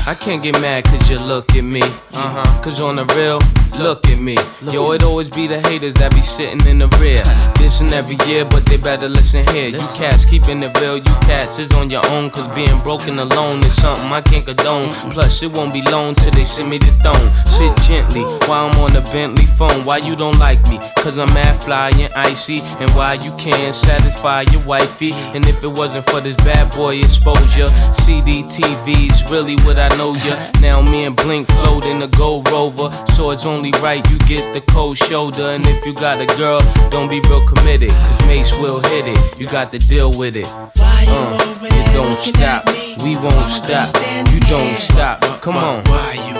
I 0.08 0.14
can't 0.14 0.40
get 0.40 0.60
mad 0.60 0.84
cause 0.84 1.10
you 1.10 1.18
look 1.18 1.56
at 1.56 1.64
me. 1.64 1.82
Uh 1.82 2.44
huh. 2.44 2.62
Cause 2.62 2.80
on 2.80 2.94
the 2.94 3.04
real, 3.18 3.40
look 3.82 4.06
at 4.06 4.20
me. 4.20 4.36
Yo, 4.72 4.92
it 4.92 5.02
always 5.02 5.28
be 5.28 5.48
the 5.48 5.60
haters 5.66 5.94
that 5.94 6.14
be 6.14 6.22
sitting 6.22 6.64
in 6.68 6.78
the 6.78 6.86
rear. 7.02 7.24
This 7.58 7.80
and 7.80 7.90
every 7.92 8.16
year, 8.24 8.44
but 8.44 8.64
they 8.66 8.76
better 8.76 9.08
listen 9.08 9.44
here. 9.48 9.68
You 9.68 9.80
cats 9.98 10.24
keeping 10.24 10.62
it 10.62 10.80
real, 10.80 10.98
you 10.98 11.14
cats 11.26 11.58
is 11.58 11.72
on 11.72 11.90
your 11.90 12.06
own. 12.12 12.30
Cause 12.30 12.48
being 12.54 12.78
broken 12.82 13.18
alone 13.18 13.64
is 13.64 13.74
something 13.82 14.06
I 14.06 14.20
can't 14.20 14.46
condone. 14.46 14.92
Plus, 15.10 15.42
it 15.42 15.52
won't 15.56 15.72
be 15.72 15.82
long 15.90 16.14
till 16.14 16.30
they 16.30 16.44
send 16.44 16.70
me 16.70 16.78
the 16.78 16.92
throne. 17.02 17.26
Sit 17.44 17.74
gently 17.82 18.22
while 18.46 18.70
I'm 18.70 18.78
on 18.78 18.92
the 18.92 19.02
Bentley 19.10 19.46
phone. 19.58 19.84
Why 19.84 19.96
you 19.96 20.14
don't 20.14 20.38
like 20.38 20.62
me? 20.70 20.78
Cause 21.02 21.18
I'm 21.18 21.34
mad 21.34 21.64
fly 21.64 21.90
and 21.98 22.14
icy. 22.14 22.60
And 22.78 22.88
why 22.92 23.14
you 23.14 23.32
can't 23.32 23.74
satisfy 23.74 24.42
your 24.52 24.62
wifey. 24.62 25.10
And 25.34 25.48
if 25.48 25.64
it 25.64 25.72
wasn't 25.72 26.08
for 26.08 26.20
this 26.20 26.36
bad 26.46 26.72
boy 26.76 26.94
exposure, 26.98 27.66
CDTV's 28.06 29.28
really 29.32 29.56
what 29.66 29.80
I 29.80 29.95
ya. 29.98 30.50
Now 30.60 30.82
me 30.82 31.04
and 31.04 31.16
Blink 31.16 31.48
float 31.48 31.86
in 31.86 31.98
the 31.98 32.08
gold 32.08 32.50
rover. 32.50 32.90
So 33.14 33.30
it's 33.30 33.46
only 33.46 33.72
right 33.82 34.04
you 34.10 34.18
get 34.20 34.52
the 34.52 34.60
cold 34.60 34.96
shoulder. 34.96 35.48
And 35.48 35.66
if 35.66 35.84
you 35.86 35.94
got 35.94 36.20
a 36.20 36.26
girl, 36.36 36.60
don't 36.90 37.08
be 37.08 37.20
real 37.20 37.46
committed. 37.46 37.90
Cause 37.90 38.26
Mace 38.26 38.52
will 38.60 38.80
hit 38.80 39.06
it. 39.08 39.38
You 39.38 39.46
got 39.46 39.70
to 39.72 39.78
deal 39.78 40.10
with 40.16 40.36
it. 40.36 40.46
Why 40.76 41.06
you 41.08 41.12
Uh, 41.12 41.38
over 41.48 41.68
you 41.74 41.82
don't 41.92 42.18
stop. 42.18 42.66
me? 42.66 42.96
We 43.04 43.16
won't 43.16 43.48
stop. 43.48 43.88
You 44.32 44.40
don't 44.40 44.76
stop. 44.76 45.20
Come 45.40 45.56
on. 45.56 45.82
Why 45.84 46.12
you 46.26 46.34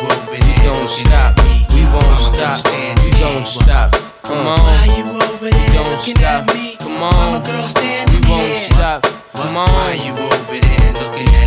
Don't 0.64 0.90
stop. 0.90 1.37
me? 1.45 1.66
We 1.75 1.85
won't 1.95 2.21
stop. 2.21 2.59
You 3.05 3.11
don't 3.19 3.47
stop. 3.47 3.95
Come 4.23 4.47
on. 4.47 4.59
Why 4.59 4.85
you 4.97 5.05
Don't 5.73 6.01
stop. 6.01 6.49
at 6.49 6.55
me? 6.55 6.77
Come 6.79 7.03
on. 7.03 7.42
won't 8.29 8.42
here? 8.42 8.61
stop. 8.61 9.03
Come 9.35 9.55
Why 9.55 9.92
you 10.05 10.12
over 10.12 10.59
there 10.61 10.92
looking 10.92 11.35
at 11.35 11.40
me? 11.40 11.46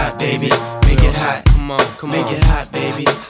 Hot, 0.00 0.18
baby. 0.18 0.48
Make 0.88 1.04
it 1.04 1.14
hot. 1.14 1.44
Come 1.46 1.70
on. 1.72 1.80
Come 1.98 2.10
Make 2.10 2.30
it 2.32 2.42
hot, 2.44 2.72
baby. 2.72 3.29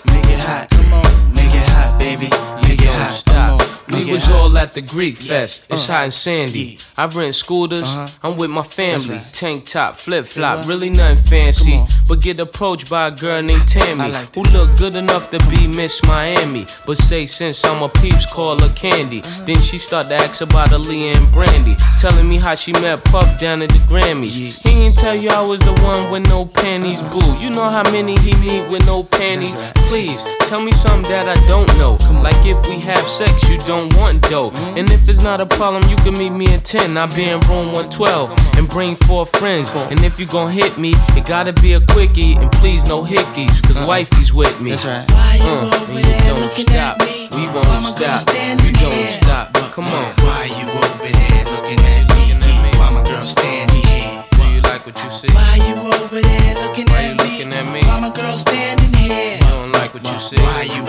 Was 4.20 4.30
all 4.32 4.58
at 4.58 4.72
the 4.74 4.80
Greek 4.82 5.16
fest. 5.16 5.64
It's 5.70 5.88
Uh. 5.88 5.92
hot 5.92 6.04
and 6.04 6.14
sandy. 6.14 6.78
I 6.96 7.06
rent 7.06 7.34
scooters. 7.34 7.88
I'm 8.22 8.36
with 8.36 8.50
my 8.50 8.62
family. 8.62 9.20
Tank 9.32 9.66
top, 9.66 9.96
flip 9.96 10.26
flop. 10.26 10.66
Really 10.66 10.90
nothing 10.90 11.16
fancy. 11.24 11.82
But 12.08 12.20
get 12.20 12.38
approached 12.40 12.90
by 12.90 13.08
a 13.08 13.10
girl 13.10 13.42
named 13.42 13.68
Tammy. 13.68 14.12
Who 14.34 14.42
look 14.56 14.76
good 14.76 14.96
enough 14.96 15.30
to 15.30 15.38
be 15.50 15.66
Miss 15.66 16.02
Miami. 16.04 16.66
But 16.86 16.98
say 16.98 17.26
since 17.26 17.64
I'm 17.64 17.82
a 17.82 17.88
peeps, 17.88 18.26
call 18.26 18.60
her 18.60 18.72
Candy. 18.74 19.20
Uh-huh. 19.22 19.44
Then 19.46 19.60
she 19.62 19.78
start 19.78 20.08
to 20.08 20.16
ask 20.16 20.40
about 20.40 20.70
Aaliyah 20.70 21.16
and 21.16 21.32
Brandy. 21.32 21.76
Telling 22.00 22.28
me 22.28 22.36
how 22.38 22.54
she 22.54 22.72
met 22.72 23.02
Puff 23.04 23.38
down 23.40 23.62
at 23.62 23.70
the 23.70 23.78
Grammys. 23.90 24.60
He 24.62 24.70
ain't 24.86 24.96
tell 24.96 25.14
you 25.16 25.30
I 25.30 25.42
was 25.42 25.60
the 25.60 25.72
one 25.92 26.10
with 26.10 26.28
no 26.28 26.44
panties, 26.46 26.96
boo. 27.12 27.36
You 27.38 27.50
know 27.50 27.68
how 27.68 27.82
many 27.90 28.18
he 28.18 28.34
meet 28.34 28.68
with 28.68 28.84
no 28.86 29.02
panties? 29.02 29.54
Please, 29.88 30.22
tell 30.48 30.60
me 30.60 30.72
something 30.72 31.10
that 31.10 31.28
I 31.28 31.36
don't 31.46 31.68
know. 31.78 31.96
Like 32.22 32.36
if 32.44 32.58
we 32.68 32.76
have 32.80 33.06
sex, 33.06 33.32
you 33.48 33.58
don't 33.58 33.94
want 33.96 34.09
dough. 34.18 34.50
And 34.76 34.90
if 34.90 35.08
it's 35.08 35.22
not 35.22 35.40
a 35.40 35.46
problem, 35.46 35.88
you 35.90 35.96
can 35.96 36.14
meet 36.14 36.30
me 36.30 36.52
in 36.52 36.60
10. 36.60 36.96
I'll 36.96 37.06
be 37.14 37.24
in 37.24 37.40
room 37.48 37.72
112 37.72 38.30
and 38.58 38.68
bring 38.68 38.96
four 38.96 39.26
friends. 39.26 39.74
And 39.74 40.02
if 40.04 40.18
you 40.18 40.26
gon' 40.26 40.50
hit 40.50 40.76
me, 40.78 40.92
it 41.16 41.26
gotta 41.26 41.52
be 41.52 41.74
a 41.74 41.80
quickie. 41.80 42.34
And 42.36 42.50
please, 42.52 42.82
no 42.88 43.02
hickeys, 43.02 43.62
cause 43.62 43.86
wifey's 43.86 44.32
with 44.32 44.60
me. 44.60 44.70
That's 44.70 44.84
right. 44.84 45.06
Why 45.10 45.34
you 45.36 45.50
Uh, 45.50 45.66
over 45.66 45.92
and 45.92 45.98
you 45.98 46.04
there 46.04 46.34
looking 46.34 46.66
stop. 46.68 47.00
at 47.00 47.06
me? 47.06 47.28
We 47.36 47.46
Why 47.46 47.54
won't 47.54 47.68
my 47.68 47.92
girl 47.94 48.18
stop. 48.18 48.26
We 48.26 48.32
standing 48.32 48.72
don't 48.74 48.92
here? 48.92 49.18
stop. 49.22 49.54
Come 49.72 49.86
on. 49.86 50.12
Why 50.18 50.44
you 50.58 50.66
over 50.66 51.08
there 51.08 51.44
looking 51.54 51.80
at 51.80 52.02
me? 52.16 52.34
Why 52.78 52.90
my 52.90 53.02
girl 53.04 53.24
standing 53.24 53.82
here? 53.86 54.24
Do 54.32 54.42
you 54.50 54.60
like 54.62 54.84
what 54.84 54.96
you 55.04 55.10
see? 55.10 55.28
Why 55.32 55.54
you 55.68 55.74
over 55.76 56.20
there 56.20 56.54
looking 56.66 56.86
Why 56.86 57.02
at 57.02 57.10
you 57.10 57.14
me? 57.14 57.22
looking 57.22 57.52
at 57.54 57.66
me? 57.72 57.80
Why 57.86 58.00
my 58.00 58.10
girl 58.10 58.36
standing 58.36 58.92
here? 58.94 59.36
You 59.38 59.46
don't 59.46 59.72
like 59.72 59.94
what 59.94 60.02
you 60.02 60.18
see? 60.20 60.36
Why 60.42 60.62
you 60.74 60.82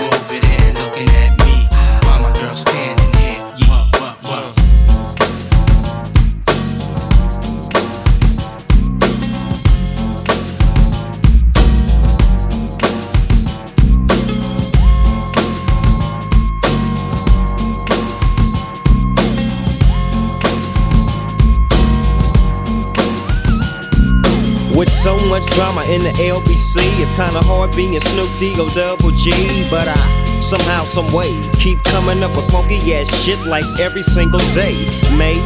much 25.31 25.45
drama 25.55 25.81
in 25.87 26.03
the 26.03 26.11
LBC, 26.19 26.75
it's 26.99 27.15
kinda 27.15 27.39
hard 27.47 27.73
being 27.73 27.97
Snoop 27.97 28.29
D 28.37 28.53
O 28.59 28.67
double 28.75 29.11
G. 29.11 29.31
But 29.71 29.87
I 29.87 29.95
somehow, 30.41 30.83
some 30.83 31.07
way, 31.13 31.31
keep 31.53 31.81
coming 31.85 32.21
up 32.21 32.35
with 32.35 32.51
funky 32.51 32.93
ass 32.93 33.07
shit 33.23 33.39
like 33.45 33.63
every 33.79 34.03
single 34.03 34.43
day. 34.51 34.75
May 35.15 35.39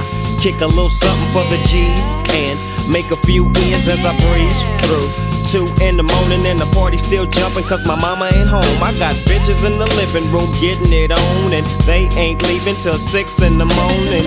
I 0.00 0.38
kick 0.40 0.60
a 0.62 0.66
little 0.66 0.88
something 0.88 1.28
for 1.36 1.44
the 1.52 1.60
G's 1.68 2.08
and 2.32 2.56
make 2.88 3.10
a 3.12 3.20
few 3.20 3.44
ends 3.68 3.84
as 3.84 4.00
I 4.08 4.16
breeze 4.32 4.60
through. 4.88 5.12
Two 5.44 5.66
in 5.84 5.96
the 6.00 6.06
morning 6.16 6.40
and 6.46 6.58
the 6.58 6.68
party 6.72 6.96
still 6.96 7.26
jumping 7.26 7.64
cause 7.64 7.84
my 7.84 8.00
mama 8.00 8.30
ain't 8.32 8.48
home. 8.48 8.64
I 8.80 8.96
got 8.96 9.12
bitches 9.28 9.60
in 9.66 9.76
the 9.76 9.84
living 10.00 10.24
room 10.32 10.48
getting 10.56 10.88
it 10.88 11.12
on 11.12 11.52
and 11.52 11.66
they 11.84 12.08
ain't 12.16 12.40
leaving 12.48 12.74
till 12.74 12.96
six 12.96 13.42
in 13.42 13.58
the 13.58 13.68
morning. 13.76 14.24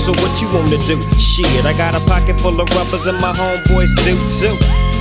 So 0.00 0.16
what 0.24 0.40
you 0.40 0.48
wanna 0.56 0.80
do? 0.88 0.96
Shit, 1.20 1.66
I 1.66 1.76
got 1.76 1.92
a 1.92 2.00
pocket 2.08 2.40
full 2.40 2.58
of 2.58 2.68
rubbers 2.72 3.06
and 3.06 3.20
my 3.20 3.32
homeboys 3.36 3.92
do 4.08 4.16
too. 4.40 4.56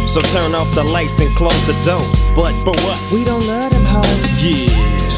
So 0.10 0.19
turn 0.36 0.55
off 0.55 0.73
the 0.75 0.84
lights 0.84 1.21
and 1.21 1.32
close 1.38 1.63
the 1.63 1.77
doors. 1.88 2.12
But 2.36 2.51
for 2.67 2.75
what? 2.84 2.99
We 3.13 3.23
don't 3.23 3.45
love 3.47 3.71
them 3.71 3.86
hoes. 3.88 4.43
Yeah. 4.43 4.68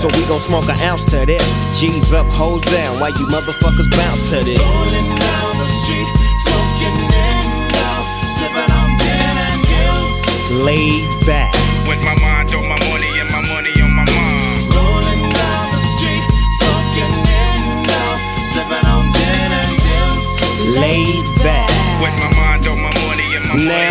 So 0.02 0.10
we 0.18 0.26
gon' 0.26 0.40
smoke 0.40 0.66
an 0.66 0.82
ounce 0.82 1.06
to 1.14 1.28
this. 1.28 1.46
G's 1.80 2.12
up, 2.12 2.26
hoes 2.34 2.62
down. 2.74 2.98
While 2.98 3.14
you 3.14 3.28
motherfuckers 3.30 3.86
bounce 3.94 4.34
to 4.34 4.42
this. 4.42 4.58
Rolling 4.58 5.14
down 5.14 5.54
the 5.62 5.70
street, 5.70 6.10
smoking 6.42 6.98
window, 7.06 7.94
sipping 8.34 8.72
on 8.82 8.98
gin 8.98 9.38
and 9.46 9.62
juice. 9.62 10.66
Laid 10.66 11.06
back. 11.30 11.54
With 11.86 12.02
my 12.02 12.18
mind 12.18 12.50
on 12.50 12.66
my 12.66 12.82
money 12.90 13.14
and 13.22 13.30
my 13.30 13.46
money 13.46 13.70
on 13.78 13.94
my 13.94 14.02
mind. 14.10 14.74
Rolling 14.74 15.22
down 15.38 15.66
the 15.70 15.82
street, 15.94 16.26
smoking 16.58 17.14
window, 17.22 18.10
sipping 18.58 18.86
on 18.90 19.06
gin 19.14 19.52
and 19.54 19.76
juice. 19.86 20.82
Laid 20.82 21.30
back. 21.46 21.70
With 22.02 22.18
my 22.18 22.34
mind 22.42 22.66
on 22.66 22.82
my 22.82 22.90
money 23.06 23.30
and 23.38 23.46
my 23.46 23.54
Now 23.54 23.86
money 23.86 23.91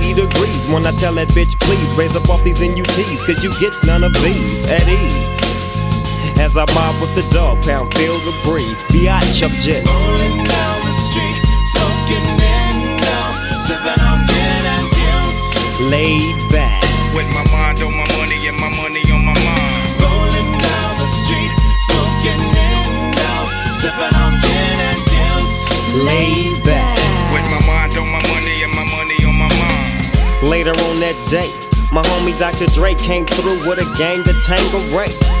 degrees 0.13 0.69
when 0.69 0.85
I 0.85 0.91
tell 0.91 1.13
that 1.15 1.29
bitch, 1.29 1.59
please 1.59 1.89
raise 1.97 2.15
up 2.15 2.29
off 2.29 2.43
these 2.43 2.61
NUTs, 2.61 3.25
cause 3.25 3.43
you 3.43 3.51
get 3.59 3.73
none 3.85 4.03
of 4.03 4.13
these 4.23 4.65
at 4.69 4.87
ease. 4.87 5.31
As 6.39 6.57
I 6.57 6.65
mob 6.73 6.99
with 7.01 7.13
the 7.13 7.25
dog 7.33 7.61
pound, 7.63 7.93
feel 7.93 8.17
the 8.25 8.33
breeze. 8.43 8.81
Biatch 8.89 9.43
up 9.45 9.53
just. 9.61 9.85
Rolling 9.85 10.41
down 10.41 10.77
the 10.81 10.95
street, 11.05 11.37
smoking 11.73 12.27
window, 12.41 13.23
sipping 13.61 14.01
on 14.01 14.19
gin 14.25 14.63
and 14.73 14.87
juice. 14.89 15.91
laid 15.91 16.35
back. 16.49 16.81
With 17.13 17.27
my 17.35 17.43
mind 17.51 17.60
Later 30.61 30.79
on 30.91 30.99
that 30.99 31.17
day, 31.31 31.49
my 31.91 32.03
homie 32.03 32.37
Dr. 32.37 32.67
Dre 32.67 32.93
came 32.93 33.25
through 33.25 33.67
with 33.67 33.79
a 33.79 33.97
gang 33.97 34.21
to 34.21 34.33
Tanqueray. 34.45 35.40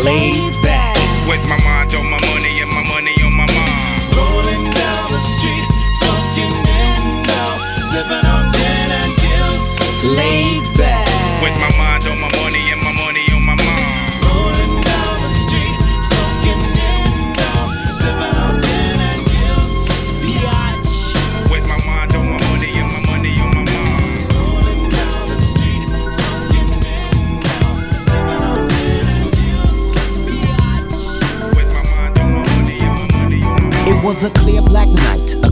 Laid 0.00 0.56
back. 0.62 0.96
With 1.28 1.44
my 1.48 1.58
mind 1.64 1.94
on 1.94 2.08
my 2.08 2.20
money 2.32 2.60
and 2.60 2.70
my 2.72 2.84
money 2.88 3.14
on 3.22 3.32
my 3.36 3.46
mind. 3.46 4.00
Rolling 4.16 4.64
down 4.72 5.04
the 5.12 5.20
street, 5.20 5.66
smoking 6.00 6.52
window, 6.64 7.48
sipping 7.92 8.24
on 8.24 8.44
gin 8.56 8.88
and 8.88 9.12
juice. 9.20 9.70
Laid 10.16 10.64
back. 10.76 11.08
With 11.44 11.56
my 11.60 11.70
mind 11.76 12.01
was 34.12 34.24
a 34.24 34.30
clear 34.30 34.60
black 34.60 34.88
night, 34.88 35.36
a 35.42 35.51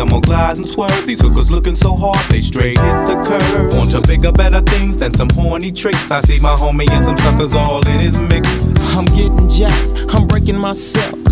I'm 0.01 0.09
gonna 0.09 0.21
glide 0.21 0.57
and 0.57 0.67
swerve. 0.67 1.05
These 1.05 1.21
hookers 1.21 1.51
looking 1.51 1.75
so 1.75 1.95
hard, 1.95 2.17
they 2.29 2.41
straight 2.41 2.79
hit 2.79 3.05
the 3.05 3.21
curve. 3.23 3.77
Want 3.77 3.91
to 3.91 4.01
bigger, 4.07 4.31
better 4.31 4.61
things 4.61 4.97
than 4.97 5.13
some 5.13 5.29
horny 5.29 5.71
tricks. 5.71 6.09
I 6.09 6.19
see 6.21 6.39
my 6.41 6.55
homie 6.55 6.89
and 6.89 7.05
some 7.05 7.17
suckers 7.19 7.53
all 7.53 7.85
in 7.87 7.99
his 7.99 8.17
mix. 8.17 8.65
I'm 8.97 9.05
getting 9.05 9.47
jacked, 9.47 10.13
I'm 10.15 10.27
breaking 10.27 10.57
myself. 10.57 11.30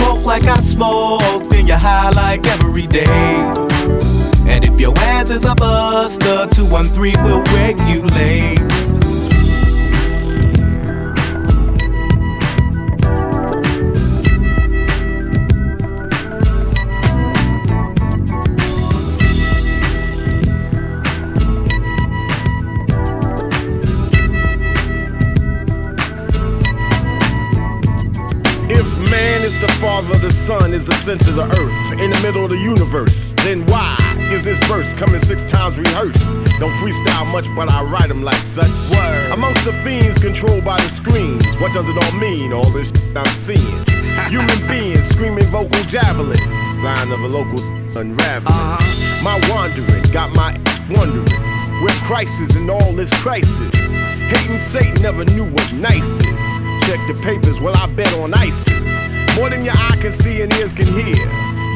You 0.00 0.06
smoke 0.06 0.24
like 0.24 0.44
I 0.46 0.56
smoke, 0.60 1.50
then 1.50 1.66
you're 1.66 1.76
high 1.76 2.10
like 2.10 2.46
every 2.46 2.86
day. 2.86 3.04
And 4.46 4.64
if 4.64 4.80
your 4.80 4.94
ass 4.98 5.30
is 5.30 5.44
a 5.44 5.54
buster, 5.54 6.46
213 6.50 7.22
will 7.22 7.42
regulate. 7.52 9.09
Center 31.18 31.30
of 31.30 31.50
the 31.50 31.58
earth, 31.58 32.00
in 32.00 32.10
the 32.10 32.20
middle 32.22 32.44
of 32.44 32.50
the 32.50 32.56
universe, 32.56 33.34
then 33.38 33.66
why 33.66 33.96
is 34.30 34.44
this 34.44 34.60
verse 34.68 34.94
coming 34.94 35.18
six 35.18 35.42
times 35.42 35.76
rehearsed? 35.76 36.38
Don't 36.60 36.70
freestyle 36.78 37.26
much, 37.32 37.46
but 37.56 37.68
I 37.68 37.82
write 37.82 38.08
them 38.08 38.22
like 38.22 38.36
such. 38.36 38.94
Amongst 39.32 39.64
the 39.64 39.72
fiends 39.72 40.18
controlled 40.18 40.64
by 40.64 40.76
the 40.76 40.88
screens, 40.88 41.56
what 41.58 41.72
does 41.72 41.88
it 41.88 41.98
all 41.98 42.12
mean? 42.20 42.52
All 42.52 42.70
this 42.70 42.92
I'm 43.16 43.26
seeing. 43.26 43.84
Human 44.30 44.60
beings 44.68 45.08
screaming 45.08 45.46
vocal 45.46 45.82
javelins, 45.90 46.62
sign 46.80 47.10
of 47.10 47.18
a 47.18 47.26
local 47.26 47.58
unraveling. 47.98 48.54
Uh-huh. 48.54 49.24
My 49.24 49.34
wandering 49.50 50.04
got 50.12 50.30
my 50.32 50.54
wondering 50.88 51.26
where 51.82 51.94
crisis 52.06 52.54
and 52.54 52.70
all 52.70 52.92
this 52.92 53.12
crisis. 53.20 53.74
Hating 54.30 54.58
Satan 54.58 55.02
never 55.02 55.24
knew 55.24 55.44
what 55.44 55.72
nice 55.72 56.20
is. 56.20 56.50
Check 56.86 57.00
the 57.08 57.18
papers, 57.24 57.60
well, 57.60 57.74
I 57.76 57.88
bet 57.94 58.14
on 58.18 58.32
ISIS. 58.32 58.98
More 59.36 59.50
than 59.50 59.64
your 59.64 59.74
eye 59.76 59.96
can 60.00 60.12
see 60.12 60.42
and 60.42 60.52
ears 60.54 60.72
can 60.72 60.86
hear. 60.86 61.26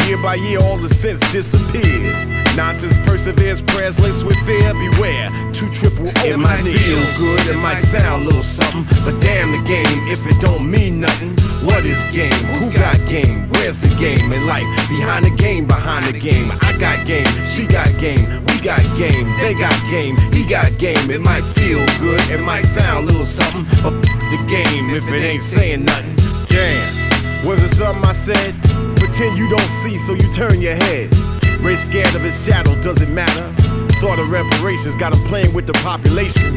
Year 0.06 0.18
by 0.18 0.34
year, 0.34 0.60
all 0.60 0.76
the 0.76 0.88
sense 0.88 1.20
disappears. 1.32 2.28
Nonsense 2.56 2.94
perseveres, 3.06 3.62
prayers 3.62 3.98
laced 3.98 4.24
with 4.24 4.36
fear. 4.44 4.74
Beware, 4.74 5.30
two 5.52 5.70
triple 5.70 6.08
O. 6.08 6.12
It 6.28 6.36
might 6.36 6.60
feel 6.60 7.02
good, 7.16 7.40
it 7.48 7.56
might 7.62 7.80
sound 7.80 8.22
a 8.22 8.26
little 8.26 8.42
something, 8.42 8.84
but 9.04 9.18
damn 9.22 9.52
the 9.52 9.62
game 9.66 10.06
if 10.12 10.20
it 10.26 10.38
don't 10.42 10.70
mean 10.70 11.00
nothing. 11.00 11.32
What 11.64 11.86
is 11.86 12.04
game? 12.12 12.30
Who 12.60 12.70
got 12.70 13.00
game? 13.08 13.48
Where's 13.48 13.78
the 13.78 13.88
game 13.96 14.30
in 14.30 14.46
life? 14.46 14.68
Behind 14.90 15.24
the 15.24 15.30
game, 15.30 15.66
behind 15.66 16.04
the 16.04 16.20
game. 16.20 16.52
I 16.60 16.76
got 16.76 17.06
game, 17.06 17.24
she 17.48 17.66
got 17.66 17.88
game, 17.98 18.28
we 18.44 18.60
got 18.60 18.84
game, 18.98 19.32
they 19.38 19.54
got 19.54 19.72
game, 19.88 20.16
he 20.32 20.44
got 20.44 20.76
game. 20.76 21.10
It 21.10 21.22
might 21.22 21.44
feel 21.56 21.80
good, 21.98 22.20
it 22.28 22.42
might 22.42 22.64
sound 22.64 23.08
a 23.08 23.12
little 23.12 23.24
something, 23.24 23.64
but 23.82 23.96
the 24.02 24.36
game 24.52 24.90
if 24.90 25.10
it 25.10 25.24
ain't 25.24 25.42
saying 25.42 25.86
nothing. 25.86 26.16
Damn, 26.52 27.13
was 27.44 27.62
it 27.62 27.68
something 27.76 28.04
I 28.04 28.12
said? 28.12 28.54
Pretend 28.96 29.36
you 29.36 29.48
don't 29.48 29.70
see, 29.70 29.98
so 29.98 30.14
you 30.14 30.30
turn 30.32 30.60
your 30.60 30.74
head. 30.74 31.14
Race 31.60 31.84
scared 31.84 32.14
of 32.14 32.22
his 32.22 32.44
shadow, 32.44 32.74
does 32.80 33.00
it 33.00 33.10
matter? 33.10 33.46
Thought 34.00 34.18
of 34.18 34.30
reparations, 34.30 34.96
got 34.96 35.14
him 35.14 35.22
playing 35.24 35.52
with 35.54 35.66
the 35.66 35.72
population. 35.84 36.54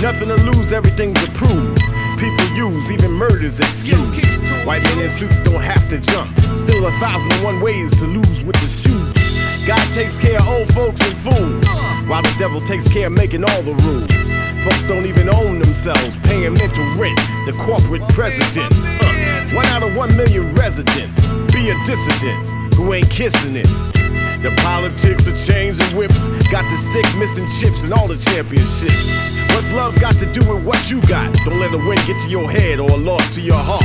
Nothing 0.00 0.28
to 0.28 0.36
lose, 0.36 0.72
everything's 0.72 1.22
approved. 1.24 1.82
People 2.18 2.46
use, 2.56 2.90
even 2.90 3.12
murders 3.12 3.60
excuse. 3.60 4.40
White 4.64 4.82
men 4.82 4.98
in 5.00 5.10
suits 5.10 5.42
don't 5.42 5.62
have 5.62 5.88
to 5.88 5.98
jump. 5.98 6.30
Still 6.54 6.86
a 6.86 6.92
thousand 6.92 7.32
and 7.32 7.44
one 7.44 7.60
ways 7.60 7.98
to 7.98 8.06
lose 8.06 8.42
with 8.42 8.56
the 8.56 8.68
shoes. 8.68 9.66
God 9.66 9.92
takes 9.92 10.16
care 10.16 10.40
of 10.40 10.48
old 10.48 10.72
folks 10.74 11.00
and 11.00 11.16
fools, 11.18 11.66
while 12.08 12.22
the 12.22 12.34
devil 12.38 12.60
takes 12.60 12.88
care 12.88 13.06
of 13.06 13.12
making 13.12 13.44
all 13.44 13.62
the 13.62 13.74
rules. 13.86 14.34
Folks 14.64 14.84
don't 14.84 15.06
even 15.06 15.28
own 15.28 15.58
themselves, 15.58 16.16
paying 16.18 16.54
mental 16.54 16.84
rent. 16.96 17.18
The 17.46 17.54
corporate 17.58 18.02
presidents. 18.14 18.88
Uh, 18.88 19.27
one 19.54 19.66
out 19.66 19.82
of 19.82 19.94
one 19.94 20.16
million 20.16 20.52
residents. 20.54 21.32
Be 21.52 21.70
a 21.70 21.84
dissident 21.84 22.74
who 22.74 22.92
ain't 22.92 23.10
kissing 23.10 23.56
it. 23.56 23.68
The 24.42 24.54
politics 24.62 25.26
of 25.26 25.36
chains 25.36 25.80
and 25.80 25.98
whips 25.98 26.28
got 26.50 26.68
the 26.70 26.78
sick 26.78 27.04
missing 27.18 27.46
chips 27.58 27.82
and 27.82 27.92
all 27.92 28.06
the 28.06 28.16
championships. 28.16 29.36
What's 29.50 29.72
love 29.72 29.98
got 29.98 30.14
to 30.14 30.32
do 30.32 30.40
with 30.48 30.64
what 30.64 30.88
you 30.88 31.00
got? 31.08 31.34
Don't 31.44 31.58
let 31.58 31.72
the 31.72 31.78
wind 31.78 32.00
get 32.06 32.20
to 32.22 32.28
your 32.28 32.48
head 32.48 32.78
or 32.78 32.88
a 32.90 32.96
loss 32.96 33.34
to 33.34 33.40
your 33.40 33.58
heart. 33.58 33.84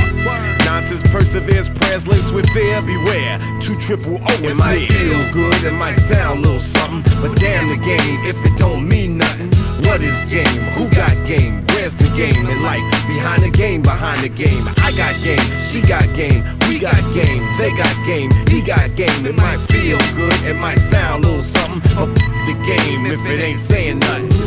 Nonsense 0.64 1.02
perseveres, 1.10 1.68
prayers 1.68 2.06
laced 2.06 2.32
with 2.32 2.48
fear. 2.50 2.80
Beware, 2.82 3.40
two 3.60 3.76
triple 3.76 4.20
O 4.22 4.32
is 4.44 4.58
It 4.58 4.62
might 4.62 4.86
feel 4.86 5.32
good, 5.32 5.64
it 5.64 5.72
might 5.72 5.96
sound 5.96 6.38
a 6.38 6.42
little 6.42 6.60
something, 6.60 7.02
but 7.20 7.36
damn 7.36 7.66
the 7.66 7.76
game 7.76 8.24
if 8.24 8.36
it 8.44 8.56
don't 8.56 8.88
mean 8.88 9.18
nothing. 9.18 9.50
What 9.88 10.02
is 10.02 10.20
game? 10.30 10.62
Who 10.78 10.88
got 10.90 11.12
game? 11.26 11.63
Where's 11.84 11.96
the 11.96 12.08
game 12.16 12.46
in 12.48 12.62
life? 12.62 12.80
Behind 13.06 13.42
the 13.42 13.50
game, 13.50 13.82
behind 13.82 14.22
the 14.22 14.30
game. 14.30 14.64
I 14.78 14.90
got 14.96 15.12
game, 15.22 15.38
she 15.62 15.82
got 15.82 16.02
game, 16.16 16.42
we 16.66 16.78
got 16.78 16.96
game, 17.12 17.44
they 17.58 17.72
got 17.72 17.94
game, 18.06 18.30
he 18.48 18.62
got 18.62 18.96
game. 18.96 19.26
It 19.26 19.34
might 19.34 19.58
feel 19.68 19.98
good, 20.16 20.32
it 20.44 20.56
might 20.56 20.78
sound 20.78 21.26
a 21.26 21.28
little 21.28 21.42
something, 21.42 21.82
but 21.94 22.06
the 22.46 22.54
game 22.64 23.04
if 23.04 23.26
it 23.26 23.42
ain't 23.42 23.60
saying 23.60 23.98
nothing. 23.98 24.43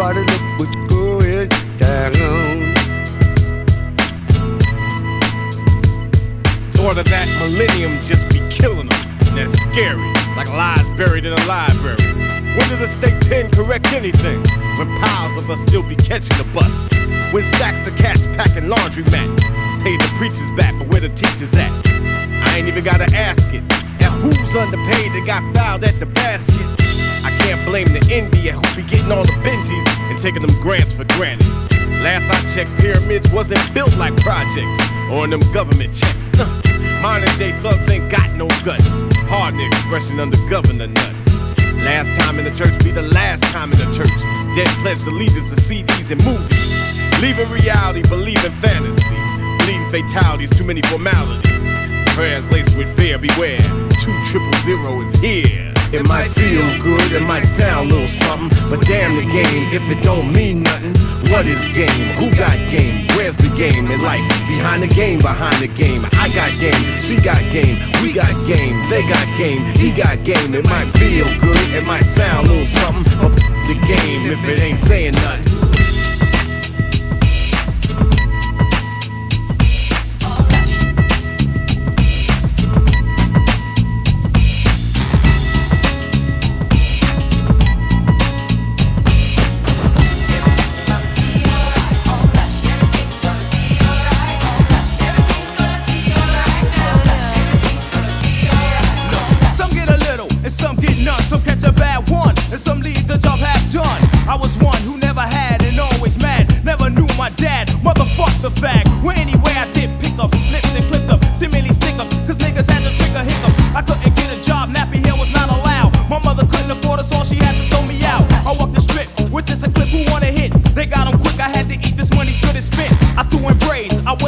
Everybody 0.00 0.30
look 0.30 0.60
what's 0.60 0.76
going 0.94 1.48
down. 1.76 2.14
Sort 6.76 6.98
of 6.98 7.04
that 7.10 7.26
millennium 7.42 7.98
just 8.06 8.28
be 8.30 8.38
killing 8.48 8.86
them. 8.86 9.00
That's 9.34 9.60
scary, 9.62 9.98
like 10.36 10.46
lies 10.54 10.88
buried 10.90 11.24
in 11.24 11.32
a 11.32 11.46
library. 11.50 11.98
When 12.54 12.68
did 12.68 12.78
the 12.78 12.86
state 12.86 13.20
pen 13.26 13.50
correct 13.50 13.92
anything? 13.92 14.38
When 14.78 14.86
piles 15.00 15.36
of 15.42 15.50
us 15.50 15.62
still 15.62 15.82
be 15.82 15.96
catching 15.96 16.38
the 16.38 16.46
bus. 16.54 16.92
When 17.32 17.42
stacks 17.42 17.88
of 17.88 17.96
cats 17.96 18.24
packing 18.38 18.68
laundry 18.68 19.02
mats. 19.10 19.50
Pay 19.82 19.96
the 19.96 20.08
preachers 20.14 20.50
back, 20.52 20.78
but 20.78 20.86
where 20.86 21.00
the 21.00 21.08
teachers 21.08 21.52
at? 21.54 21.72
I 22.46 22.58
ain't 22.58 22.68
even 22.68 22.84
gotta 22.84 23.12
ask 23.16 23.48
it. 23.52 23.64
And 23.98 24.14
who's 24.22 24.54
underpaid 24.54 25.10
that 25.10 25.24
got 25.26 25.42
fouled 25.56 25.82
at 25.82 25.98
the 25.98 26.06
basket? 26.06 26.67
can't 27.48 27.64
blame 27.64 27.88
the 27.94 28.04
envy 28.12 28.50
at 28.50 28.56
who 28.60 28.82
be 28.82 28.86
getting 28.90 29.10
all 29.10 29.24
the 29.24 29.32
Benjis 29.40 29.80
and 30.10 30.18
taking 30.20 30.44
them 30.44 30.54
grants 30.60 30.92
for 30.92 31.04
granted. 31.16 31.48
Last 32.04 32.28
I 32.28 32.36
checked, 32.52 32.68
pyramids 32.76 33.26
wasn't 33.32 33.62
built 33.72 33.96
like 33.96 34.14
projects 34.20 34.78
or 35.10 35.24
in 35.24 35.30
them 35.30 35.40
government 35.54 35.94
checks. 35.94 36.28
Modern 37.00 37.32
day 37.38 37.52
thugs 37.64 37.88
ain't 37.88 38.10
got 38.10 38.28
no 38.34 38.48
guts. 38.68 39.00
Hard 39.32 39.54
expression 39.58 40.20
under 40.20 40.36
governor 40.50 40.88
nuts. 40.88 41.26
Last 41.80 42.14
time 42.20 42.38
in 42.38 42.44
the 42.44 42.52
church 42.52 42.76
be 42.84 42.90
the 42.90 43.08
last 43.16 43.44
time 43.44 43.72
in 43.72 43.78
the 43.78 43.88
church. 43.96 44.12
Dead 44.54 44.68
pledge 44.84 45.00
allegiance 45.06 45.48
to 45.48 45.56
CDs 45.56 46.10
and 46.10 46.22
movies. 46.28 46.68
Leaving 47.22 47.48
reality, 47.48 48.02
believing 48.02 48.52
fantasy. 48.60 49.16
Bleeding 49.64 49.88
fatalities, 49.88 50.50
too 50.50 50.64
many 50.64 50.82
formalities. 50.82 51.48
Prayers 52.12 52.52
laced 52.52 52.76
with 52.76 52.94
fear, 52.94 53.16
beware. 53.16 53.64
Two 54.04 54.12
triple 54.28 54.52
zero 54.60 55.00
is 55.00 55.14
here. 55.20 55.72
It 55.90 56.06
might 56.06 56.28
feel 56.28 56.66
good, 56.80 57.12
it 57.12 57.22
might 57.22 57.44
sound 57.44 57.90
a 57.90 57.94
little 57.94 58.08
something, 58.08 58.50
but 58.68 58.86
damn 58.86 59.16
the 59.16 59.24
game 59.24 59.72
if 59.72 59.82
it 59.88 60.02
don't 60.02 60.30
mean 60.34 60.62
nothing. 60.62 60.94
What 61.32 61.46
is 61.46 61.64
game? 61.72 62.14
Who 62.18 62.28
got 62.36 62.56
game? 62.68 63.08
Where's 63.16 63.38
the 63.38 63.48
game 63.56 63.90
in 63.90 64.00
life? 64.02 64.20
Behind 64.46 64.82
the 64.82 64.86
game, 64.86 65.18
behind 65.18 65.56
the 65.56 65.68
game. 65.68 66.02
I 66.20 66.28
got 66.36 66.52
game, 66.60 67.00
she 67.00 67.16
got 67.16 67.40
game, 67.50 67.80
we 68.02 68.12
got 68.12 68.32
game, 68.46 68.82
they 68.90 69.02
got 69.06 69.26
game, 69.38 69.64
he 69.76 69.90
got 69.90 70.22
game. 70.24 70.54
It 70.54 70.64
might 70.64 70.90
feel 70.98 71.24
good, 71.40 71.72
it 71.72 71.86
might 71.86 72.04
sound 72.04 72.46
a 72.46 72.50
little 72.50 72.66
something, 72.66 73.04
but 73.18 73.32
the 73.32 73.74
game 73.86 74.30
if 74.30 74.44
it 74.46 74.60
ain't 74.60 74.78
saying 74.78 75.14
nothing. 75.14 75.67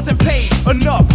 wasn't 0.00 0.18
paid 0.18 0.50
enough. 0.66 1.09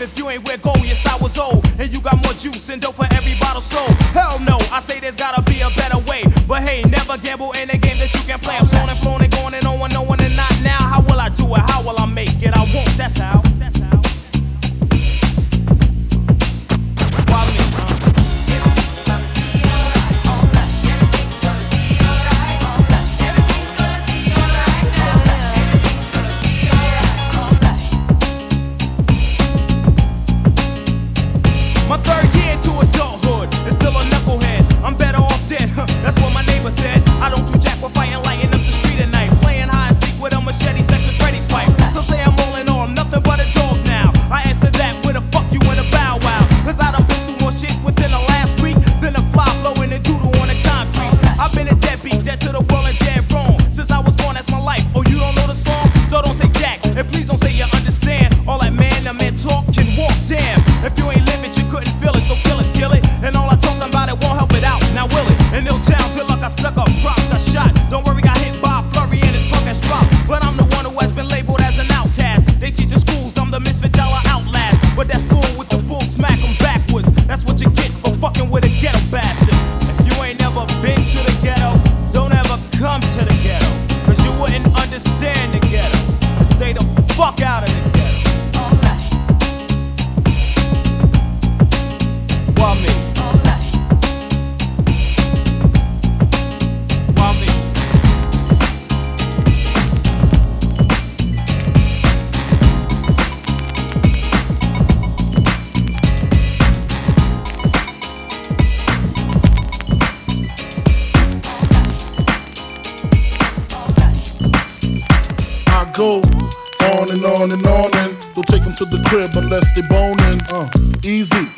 if 0.00 0.16
you 0.16 0.30
ain't 0.30 0.46
where 0.46 0.56
gold 0.56 0.80
yes 0.82 1.06
I 1.06 1.16
was 1.22 1.38
old. 1.38 1.66
And 1.78 1.92
you 1.92 2.00
got 2.00 2.16
more 2.24 2.32
juice 2.34 2.68
and 2.70 2.80
dope 2.80 2.94
for 2.94 3.06
every 3.12 3.34
bottle 3.38 3.60
sold. 3.60 3.90
Hell 4.16 4.38
no 4.40 4.56
I 4.72 4.80
say 4.80 5.00
there's 5.00 5.16
gotta 5.16 5.42
be 5.42 5.60
a 5.60 5.70
better 5.76 5.98
way. 6.10 6.24
But 6.46 6.62
hey 6.62 6.82
never 6.82 7.18
gamble 7.18 7.52
in 7.52 7.70
a 7.70 7.76
game 7.76 7.98
that 7.98 8.12
you 8.14 8.20
can't 8.20 8.42
play. 8.42 8.56
I'm 8.56 8.66
flown 8.66 8.88
and 8.88 8.98
flown 8.98 9.22
and 9.22 9.32
going 9.32 9.54
and 9.54 9.66
on 9.66 9.80
and 9.82 9.96
on 9.96 10.20
and 10.20 10.36
not 10.36 10.52
now. 10.62 10.78
How 10.78 11.02
will 11.02 11.20
I 11.20 11.28
do 11.28 11.44
it? 11.54 11.60
How 11.70 11.82
will 11.82 11.98
I 11.98 12.06
make 12.06 12.42
it? 12.42 12.52
I 12.54 12.60
won't 12.74 12.88
that's 12.96 13.18
how. 13.18 13.42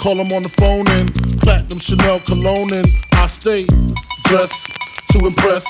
Call 0.02 0.16
them 0.16 0.32
on 0.32 0.42
the 0.42 0.48
phone 0.58 0.82
and 0.98 1.14
platinum 1.42 1.78
Chanel 1.78 2.18
cologne 2.26 2.74
and 2.74 2.88
I 3.12 3.28
stay 3.28 3.66
dressed 4.24 4.66
to 5.14 5.26
impress, 5.26 5.62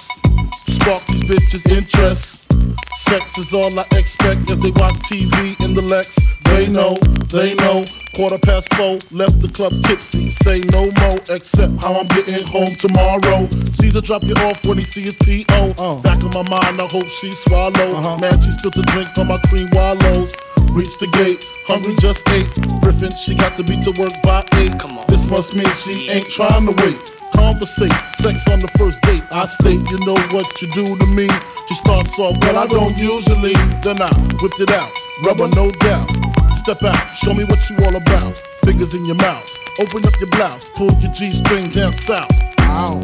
spark 0.73 1.05
these 1.13 1.29
bitches' 1.29 1.71
interest. 1.71 2.49
Sex 2.97 3.37
is 3.37 3.53
all 3.53 3.79
I 3.79 3.85
expect 3.93 4.51
as 4.51 4.57
they 4.65 4.71
watch 4.71 4.97
TV 5.05 5.53
in 5.63 5.75
the 5.75 5.83
Lex. 5.83 6.17
They 6.45 6.67
know, 6.67 6.97
they 7.29 7.53
know. 7.61 7.85
Quarter 8.17 8.39
past 8.39 8.73
four, 8.73 8.97
left 9.11 9.37
the 9.43 9.53
club 9.53 9.75
tipsy. 9.85 10.31
Say 10.31 10.61
no 10.73 10.89
more, 11.05 11.21
except 11.29 11.77
how 11.85 12.01
I'm 12.01 12.09
getting 12.17 12.41
home 12.49 12.73
tomorrow. 12.81 13.45
Caesar 13.77 14.01
drop 14.01 14.23
you 14.23 14.35
off 14.49 14.65
when 14.65 14.79
he 14.79 14.85
see 14.85 15.03
his 15.03 15.17
P.O. 15.17 15.53
Uh. 15.53 15.69
Uh-huh. 15.77 16.01
Back 16.01 16.25
of 16.25 16.33
my 16.33 16.49
mind, 16.49 16.81
I 16.81 16.87
hope 16.89 17.09
she 17.09 17.31
swallow. 17.33 18.01
Uh-huh. 18.01 18.17
Man, 18.17 18.41
she 18.41 18.51
spilled 18.53 18.81
the 18.81 18.83
drink 18.97 19.13
on 19.19 19.29
my 19.29 19.37
cream 19.53 19.69
wallows. 19.73 20.33
Reach 20.73 20.97
the 21.05 21.09
gate, 21.13 21.45
hungry 21.69 21.95
just 22.01 22.27
ate. 22.31 22.82
She 23.11 23.35
got 23.35 23.57
to 23.57 23.65
be 23.65 23.75
to 23.83 23.91
work 23.99 24.13
by 24.23 24.45
eight. 24.63 24.79
This 25.09 25.27
must 25.27 25.55
mean 25.55 25.67
she 25.75 26.09
ain't 26.09 26.29
trying 26.31 26.67
to 26.67 26.75
wait. 26.85 26.97
Conversate, 27.35 27.91
sex 28.15 28.47
on 28.47 28.61
the 28.61 28.71
first 28.79 29.01
date. 29.03 29.25
I 29.33 29.47
state, 29.47 29.83
you 29.91 29.99
know 30.07 30.15
what 30.31 30.47
you 30.63 30.71
do 30.71 30.87
to 30.87 31.07
me. 31.11 31.27
She 31.67 31.75
starts 31.75 32.19
off, 32.21 32.39
but 32.41 32.57
I 32.57 32.67
don't 32.67 32.97
usually. 32.99 33.55
Then 33.83 34.01
I 34.01 34.13
whipped 34.41 34.61
it 34.61 34.71
out, 34.71 34.93
rubber 35.27 35.49
no 35.57 35.73
doubt. 35.83 36.11
Step 36.55 36.83
out, 36.85 37.11
show 37.11 37.35
me 37.35 37.45
what 37.45 37.59
you 37.69 37.77
all 37.83 37.97
about. 37.97 38.35
Fingers 38.63 38.95
in 38.95 39.05
your 39.07 39.17
mouth, 39.17 39.51
open 39.81 40.07
up 40.07 40.15
your 40.21 40.31
blouse, 40.31 40.69
pull 40.77 40.93
your 41.03 41.13
G 41.13 41.33
string 41.33 41.71
down 41.71 41.93
south. 41.93 42.31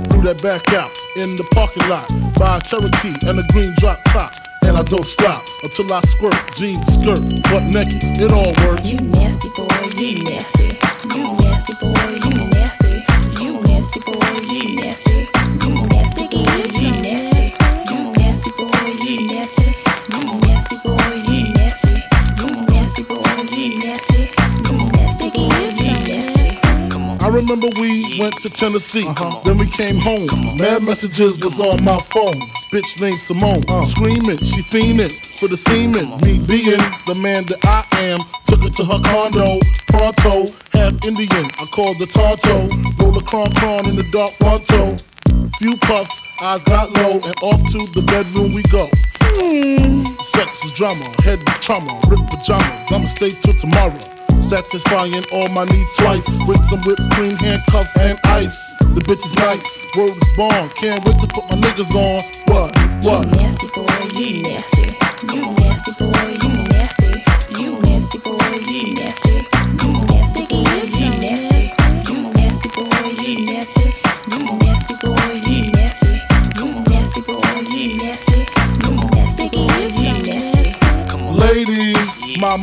Threw 0.08 0.22
that 0.22 0.40
back 0.42 0.72
out 0.74 0.94
in 1.16 1.34
the 1.34 1.46
parking 1.54 1.88
lot. 1.88 2.08
by 2.38 2.58
a 2.58 2.60
Cherokee 2.60 3.18
and 3.26 3.40
a 3.40 3.44
green 3.52 3.74
drop 3.78 3.98
top. 4.14 4.47
And 4.68 4.76
I 4.76 4.82
don't 4.82 5.06
stop 5.06 5.42
until 5.62 5.90
I 5.94 6.02
squirt, 6.02 6.36
jeans, 6.54 6.86
skirt, 6.92 7.20
butt 7.48 7.64
naked, 7.72 8.20
it 8.20 8.32
all 8.32 8.52
works. 8.68 8.86
You 8.86 8.98
nasty 8.98 9.48
boy, 9.56 9.66
you 9.96 10.22
nasty. 10.24 10.76
You 11.16 11.32
nasty 11.40 11.72
boy, 11.80 11.97
I 27.28 27.30
remember 27.30 27.68
we 27.78 28.18
went 28.18 28.32
to 28.40 28.48
Tennessee, 28.48 29.04
then 29.44 29.58
we 29.58 29.66
came 29.66 29.96
home. 29.96 30.28
Mad 30.56 30.82
messages 30.82 31.38
was 31.44 31.60
on 31.60 31.84
my 31.84 31.98
phone. 32.08 32.40
Bitch 32.72 33.02
named 33.02 33.20
Simone, 33.20 33.60
screaming, 33.84 34.38
she 34.38 34.62
fiending 34.62 35.12
for 35.38 35.46
the 35.46 35.58
semen. 35.58 36.08
Me 36.24 36.38
being 36.38 36.80
the 37.04 37.14
man 37.20 37.44
that 37.44 37.60
I 37.68 37.84
am, 38.00 38.20
took 38.46 38.64
her 38.64 38.70
to 38.70 38.82
her 38.82 39.00
condo. 39.04 39.60
Pronto, 39.88 40.48
half 40.72 41.04
Indian, 41.04 41.44
I 41.60 41.68
called 41.70 41.98
the 42.00 42.08
Tonto. 42.16 42.72
Roll 42.96 43.18
a 43.18 43.22
cron 43.22 43.52
cron 43.52 43.86
in 43.90 43.96
the 43.96 44.08
dark 44.08 44.32
fronto. 44.40 44.96
Few 45.58 45.76
puffs, 45.84 46.18
eyes 46.42 46.64
got 46.64 46.96
low, 46.96 47.20
and 47.20 47.36
off 47.42 47.60
to 47.72 47.78
the 47.92 48.04
bedroom 48.08 48.54
we 48.54 48.62
go. 48.72 48.88
Hmm. 49.36 50.02
Sex 50.32 50.64
is 50.64 50.72
drama, 50.72 51.04
head 51.24 51.40
is 51.46 51.58
trauma, 51.60 51.92
ripped 52.08 52.30
pajamas. 52.30 52.90
I'ma 52.90 53.04
stay 53.04 53.28
till 53.28 53.52
tomorrow. 53.60 54.17
Satisfying 54.48 55.24
all 55.30 55.46
my 55.50 55.66
needs 55.66 55.92
twice 55.96 56.26
with 56.46 56.64
some 56.70 56.80
whipped 56.86 57.02
cream, 57.12 57.36
handcuffs, 57.36 57.94
and 57.98 58.18
ice. 58.24 58.78
The 58.78 59.02
bitch 59.04 59.22
is 59.22 59.34
nice, 59.34 59.66
word 59.94 60.16
is 60.16 60.36
born. 60.36 60.70
Can't 60.70 61.04
wait 61.04 61.20
to 61.20 61.26
put 61.26 61.50
my 61.50 61.56
niggas 61.56 61.94
on. 61.94 62.22
What? 62.46 63.04
What? 63.04 63.26
You 63.26 63.42
nasty 63.42 63.68
boy, 63.68 63.84
you 64.18 64.42
nasty. 64.42 65.07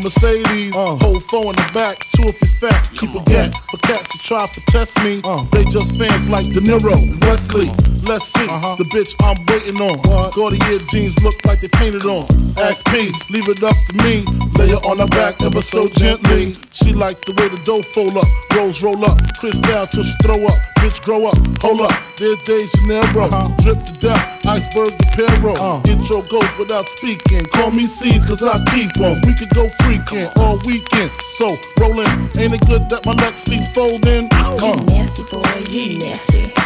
Mercedes. 0.03 0.75
Uh. 0.75 0.95
Whole 0.95 1.19
four 1.19 1.45
in 1.51 1.55
the 1.55 1.69
back, 1.73 2.03
if 2.27 2.59
fat, 2.59 2.89
keep 2.93 3.13
a 3.13 3.23
gap 3.29 3.53
for 3.69 3.77
cats 3.85 4.09
to 4.11 4.17
try 4.19 4.45
to 4.45 4.61
test 4.67 4.97
me. 5.03 5.21
They 5.51 5.63
just 5.65 5.97
fans 5.97 6.29
like 6.29 6.45
De 6.53 6.61
Niro, 6.61 6.95
Wesley. 7.25 7.71
Let's 8.05 8.25
see 8.25 8.45
the 8.77 8.85
bitch 8.93 9.15
I'm 9.25 9.37
waiting 9.49 9.81
on. 9.81 9.97
Gaultier 10.31 10.79
jeans 10.91 11.17
look 11.23 11.33
like 11.45 11.59
they 11.61 11.69
painted 11.69 12.05
on. 12.05 12.25
Ask 12.61 12.85
P, 12.93 13.11
leave 13.33 13.49
it 13.49 13.63
up 13.63 13.75
to 13.89 13.93
me. 14.03 14.25
Lay 14.57 14.69
her 14.69 14.81
on 14.85 14.99
her 14.99 15.07
back 15.07 15.41
ever 15.41 15.61
so 15.61 15.89
gently. 15.89 16.53
She 16.71 16.93
like 16.93 17.19
the 17.25 17.33
way 17.33 17.49
the 17.49 17.57
dough 17.65 17.81
fold 17.81 18.15
up, 18.15 18.29
rolls 18.55 18.83
roll 18.83 19.03
up, 19.05 19.17
Chris 19.39 19.57
down 19.57 19.87
till 19.87 20.03
she 20.03 20.13
throw 20.21 20.37
up. 20.45 20.53
Bitch 20.77 21.01
grow 21.03 21.25
up, 21.25 21.37
hold 21.61 21.81
up. 21.81 21.93
There's 22.17 22.37
De 22.45 22.61
Janeiro, 22.77 23.25
drip 23.65 23.81
to 23.83 23.93
death, 23.97 24.45
iceberg 24.45 24.93
the 25.01 25.07
peril. 25.17 25.57
Intro 25.89 26.21
goes 26.29 26.45
without 26.59 26.85
speaking. 27.01 27.45
Call 27.57 27.71
me 27.71 27.87
C's 27.87 28.23
cause 28.25 28.43
I 28.43 28.61
keep 28.69 28.93
on. 29.01 29.17
We 29.25 29.33
could 29.33 29.49
go 29.49 29.65
freaking 29.81 30.29
all 30.37 30.61
weekend. 30.61 31.09
So 31.41 31.57
rolling, 31.81 32.05
ain't 32.37 32.53
it 32.53 32.65
good 32.67 32.89
that 32.89 33.05
my 33.05 33.13
neck 33.13 33.37
seats 33.37 33.73
folding? 33.73 34.27
Oh, 34.33 34.77
you 34.79 34.85
nasty 34.85 35.23
boy. 35.23 35.65
You 35.69 35.99
nasty 35.99 36.64